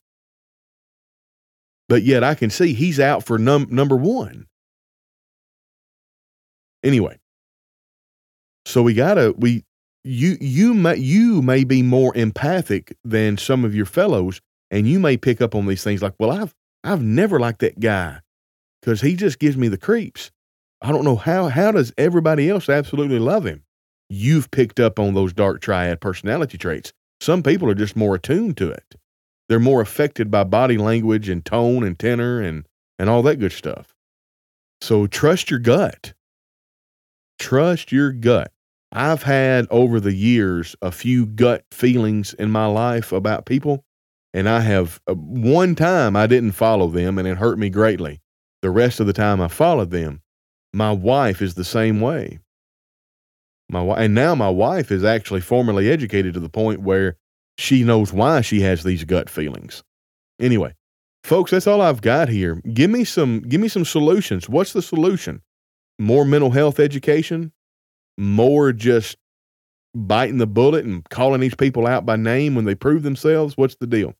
[1.90, 4.48] But yet I can see he's out for num- number 1.
[6.84, 7.18] Anyway,
[8.66, 9.64] so we gotta we
[10.04, 15.00] you you may you may be more empathic than some of your fellows, and you
[15.00, 16.54] may pick up on these things like, well, I've
[16.84, 18.20] I've never liked that guy
[18.82, 20.32] because he just gives me the creeps.
[20.82, 23.64] I don't know how how does everybody else absolutely love him?
[24.10, 26.92] You've picked up on those dark triad personality traits.
[27.22, 28.96] Some people are just more attuned to it.
[29.48, 32.68] They're more affected by body language and tone and tenor and
[33.00, 33.96] and all that good stuff.
[34.82, 36.14] So trust your gut.
[37.44, 38.54] Trust your gut.
[38.94, 43.84] I've had over the years a few gut feelings in my life about people,
[44.34, 48.22] and I have uh, one time I didn't follow them and it hurt me greatly.
[48.62, 50.22] The rest of the time I followed them.
[50.72, 52.40] My wife is the same way.
[53.68, 57.18] My and now my wife is actually formally educated to the point where
[57.58, 59.84] she knows why she has these gut feelings.
[60.40, 60.76] Anyway,
[61.26, 62.62] folks, that's all I've got here.
[62.74, 64.48] Give me some give me some solutions.
[64.48, 65.42] What's the solution?
[66.00, 67.52] More mental health education,
[68.18, 69.18] more just
[69.96, 73.58] biting the bullet and calling these people out by name when they prove themselves.
[73.58, 74.16] What's the deal?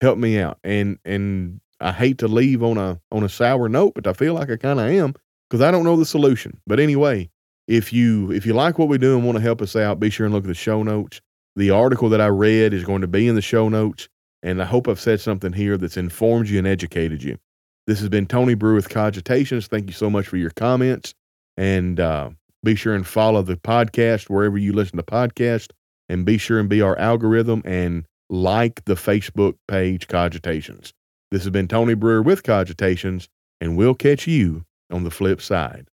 [0.00, 0.58] Help me out.
[0.64, 4.34] And and I hate to leave on a on a sour note, but I feel
[4.34, 5.14] like I kind of am
[5.48, 6.60] because I don't know the solution.
[6.66, 7.30] But anyway,
[7.66, 10.10] if you if you like what we do and want to help us out, be
[10.10, 11.20] sure and look at the show notes.
[11.56, 14.08] The article that I read is going to be in the show notes,
[14.42, 17.38] and I hope I've said something here that's informed you and educated you.
[17.86, 19.66] This has been Tony Brewer with Cogitations.
[19.66, 21.14] Thank you so much for your comments.
[21.56, 22.30] And uh,
[22.64, 25.70] be sure and follow the podcast wherever you listen to podcasts.
[26.08, 30.92] And be sure and be our algorithm and like the Facebook page Cogitations.
[31.30, 33.28] This has been Tony Brewer with Cogitations,
[33.60, 35.88] and we'll catch you on the flip side.